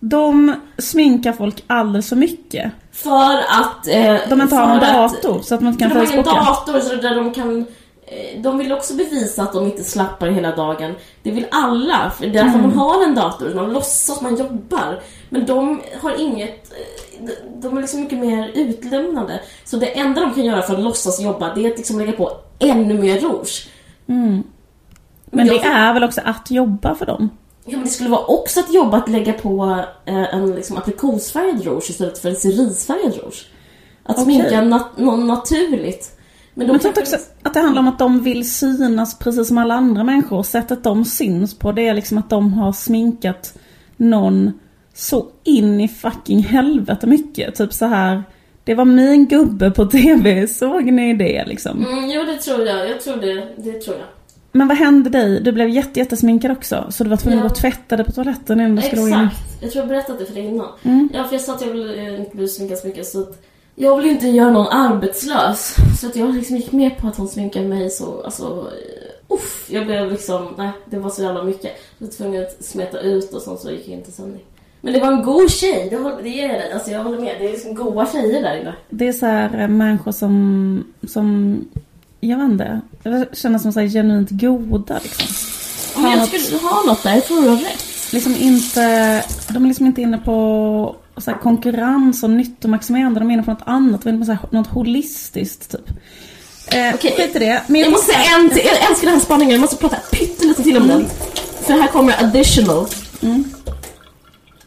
[0.00, 2.72] De sminkar folk alldeles för mycket.
[2.92, 3.88] För att...
[3.88, 6.30] Eh, De inte har för en att- dator så att man kan de har facebooka.
[6.30, 7.66] dator så där de kan...
[8.10, 10.94] eh, De vill också bevisa att de inte slappar hela dagen.
[11.22, 12.70] Det vill alla, för det är därför Mm.
[12.70, 13.54] man har en dator.
[13.54, 15.00] Man låtsas man jobbar.
[15.30, 16.72] Men de har inget...
[16.72, 19.40] eh, de- är liksom mycket mer utlämnade.
[19.64, 22.12] Så det enda de kan göra för att låtsas jobba, det är att liksom lägga
[22.12, 23.68] på ännu mer rouge.
[24.08, 24.42] Mm.
[25.30, 27.28] Men det är väl också att jobba för dem?
[27.64, 31.64] Ja, men det skulle vara också att jobba att lägga på eh, en liksom, aprikosfärgad
[31.64, 33.46] rouge istället för en cerisfärgad rouge.
[34.02, 34.24] Att Okej.
[34.24, 36.17] sminka nat- något naturligt.
[36.58, 39.58] Men Men jag tror också att det handlar om att de vill synas precis som
[39.58, 40.42] alla andra människor.
[40.42, 43.58] Sättet de syns på det är liksom att de har sminkat
[43.96, 44.52] någon
[44.94, 47.54] så in i fucking helvete mycket.
[47.54, 48.22] Typ så här.
[48.64, 51.86] Det var min gubbe på TV, såg ni det liksom?
[51.86, 52.90] Mm, jo, det tror jag.
[52.90, 53.48] Jag tror det.
[53.56, 54.06] Det tror jag.
[54.52, 55.40] Men vad hände dig?
[55.40, 56.86] Du blev jätte, jättesminkad också.
[56.90, 57.46] Så du var tvungen Ja.
[57.46, 59.14] att gå dig på toaletten innan du skulle gå in.
[59.14, 59.62] Exakt.
[59.62, 60.68] Jag tror jag berättade det för dig innan.
[60.82, 61.08] Mm.
[61.14, 63.42] Ja, för jag sa att jag vill eh, inte bli sminkad så mycket så att
[63.80, 65.74] jag vill inte göra någon arbetslös.
[66.00, 69.66] Så att jag liksom gick med på att hon sminkade mig så, alltså, eh, uff,
[69.70, 71.70] jag blev liksom, nej, det var så jävla mycket.
[71.98, 74.40] Jag var tvungen att smeta ut och sånt så gick jag inte sändning.
[74.80, 76.72] Men det var en god tjej, det, håller, det ger jag dig.
[76.72, 77.36] Alltså jag håller med.
[77.40, 78.74] Det är liksom goda tjejer där inne.
[78.90, 81.58] Det är så här eh, människor som, som
[82.20, 85.26] jag vet inte, jag känner som så här genuint goda liksom.
[85.96, 88.12] Om Har jag skulle ha något där, jag tror du har rätt.
[88.12, 88.80] liksom inte,
[89.48, 93.20] de är liksom inte inne på så här konkurrens och nyttomaximerande.
[93.20, 94.02] De inne på något annat.
[94.02, 95.88] De inne på så här, något holistiskt typ.
[96.74, 97.14] Eh, Okej.
[97.16, 97.62] Skit i det.
[97.66, 100.62] Men Jag måste säga en till, jag älskar den här spaningen, jag måste prata pyttelite
[100.62, 101.06] till om den.
[101.60, 102.86] För här kommer additional.
[103.22, 103.44] Mm.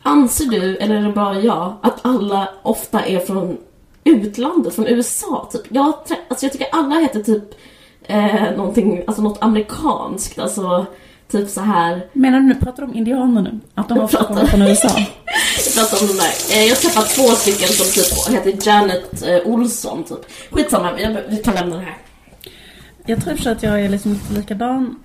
[0.03, 3.57] Anser du, eller är det bara jag, att alla ofta är från
[4.03, 5.49] utlandet, från USA?
[5.51, 5.61] Typ?
[5.69, 5.93] Jag,
[6.29, 7.43] alltså jag tycker alla heter typ
[8.03, 10.85] eh, någonting, alltså något amerikanskt, alltså
[11.31, 12.05] typ så här.
[12.13, 13.59] Menar du nu, pratar du om indianer nu?
[13.75, 14.23] Att de pratar.
[14.23, 14.89] kommer från USA?
[15.65, 16.33] Jag pratar om de där.
[16.51, 20.17] Eh, jag har träffat två stycken som typ heter Janet eh, Olsson typ.
[20.51, 20.91] Skitsamma,
[21.29, 21.97] vi kan lämna det här.
[23.05, 24.95] Jag tror att jag är liksom lite likadan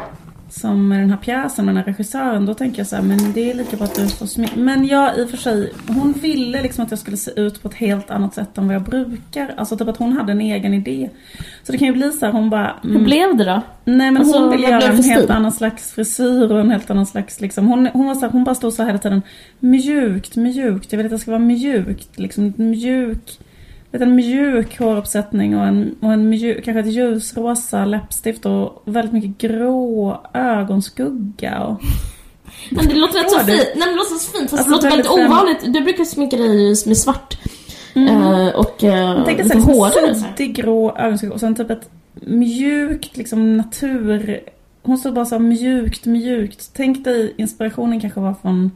[0.49, 2.47] som med den här pjäsen med den här regissören.
[2.47, 4.57] Då tänker jag så här, men det är lika bra att du får smink.
[4.57, 7.69] Men jag i och för sig, hon ville liksom att jag skulle se ut på
[7.69, 9.55] ett helt annat sätt än vad jag brukar.
[9.57, 11.11] Alltså typ att hon hade en egen idé.
[11.63, 12.77] Så det kan ju bli så här, hon bara...
[12.83, 13.63] Hur mm, blev det då?
[13.85, 17.07] Nej men Alltså, hon ville göra en helt annan slags frisyr och en helt annan
[17.07, 17.67] slags liksom.
[17.67, 19.23] Hon, hon var så här, hon bara stod så här hela tiden.
[19.59, 20.93] Mjukt, mjukt.
[20.93, 22.19] Jag vill att det ska vara mjukt.
[22.19, 23.39] Liksom mjuk.
[23.93, 29.39] En mjuk håruppsättning och en, och en mjuk, kanske ett ljusrosa läppstift och väldigt mycket
[29.39, 31.63] grå ögonskugga.
[31.63, 31.81] Och,
[32.71, 33.49] Men det låter rätt så fint.
[33.77, 34.51] Nej, det låter så fint.
[34.51, 35.59] Fast Alltså, det låter väldigt fem- ovanligt.
[35.75, 37.39] Du brukar sminka dig med svart.
[37.95, 40.15] Eh, och uh, Tänk lite hårdare.
[40.15, 44.41] suddig grå ögonskugga och sen typ ett mjukt liksom natur...
[44.83, 46.71] Hon stod bara så mjukt, mjukt.
[46.75, 48.71] Tänk dig inspirationen kanske var från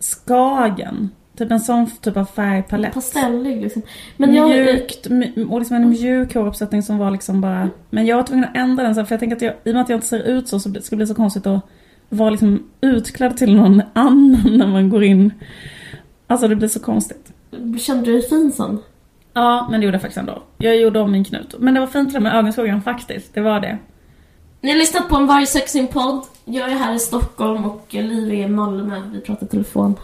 [0.00, 1.10] Skagen.
[1.38, 2.94] Typ en sån typ av färgpalett.
[2.94, 3.82] Pastellig liksom.
[4.16, 4.48] Men jag...
[4.48, 5.06] mjukt,
[5.50, 7.70] och liksom en mjuk håruppsättning som var liksom bara...
[7.90, 9.74] Men jag var tvungen att ändra den sen för jag tänker att jag, i och
[9.74, 11.60] med att jag inte ser ut så så det skulle bli så konstigt att
[12.08, 15.32] vara liksom utklädd till någon annan när man går in.
[16.26, 17.32] Alltså det blir så konstigt.
[17.80, 18.78] Kände du dig fin sen?
[19.34, 20.42] Ja, men det gjorde jag faktiskt ändå.
[20.56, 21.54] Jag gjorde om min knut.
[21.58, 23.34] Men det var fint det med ögonskuggan faktiskt.
[23.34, 23.78] Det var det.
[24.60, 26.22] Ni har lyssnat på en Varje Sexing podd.
[26.44, 29.02] Jag är här i Stockholm och Liv är i Malmö.
[29.12, 29.94] Vi pratar telefon.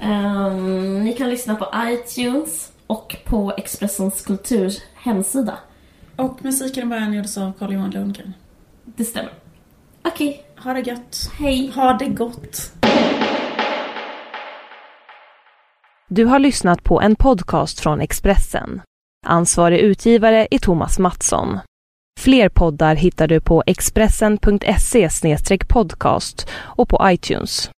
[0.00, 5.58] Ehm, ni kan lyssna på iTunes och på Expressens Kulturs hemsida.
[6.16, 8.34] Och musiken i början gjordes av Carl-Johan Lundgren.
[8.84, 9.32] Det stämmer.
[10.04, 11.30] Okej, Ha det gött.
[11.38, 11.72] hej.
[11.74, 12.72] Ha det gott.
[16.08, 18.82] Du har lyssnat på en podcast från Expressen.
[19.26, 21.58] Ansvarig utgivare är Thomas Mattsson.
[22.20, 25.08] Fler poddar hittar du på expressen.se
[25.68, 27.70] podcast och på iTunes.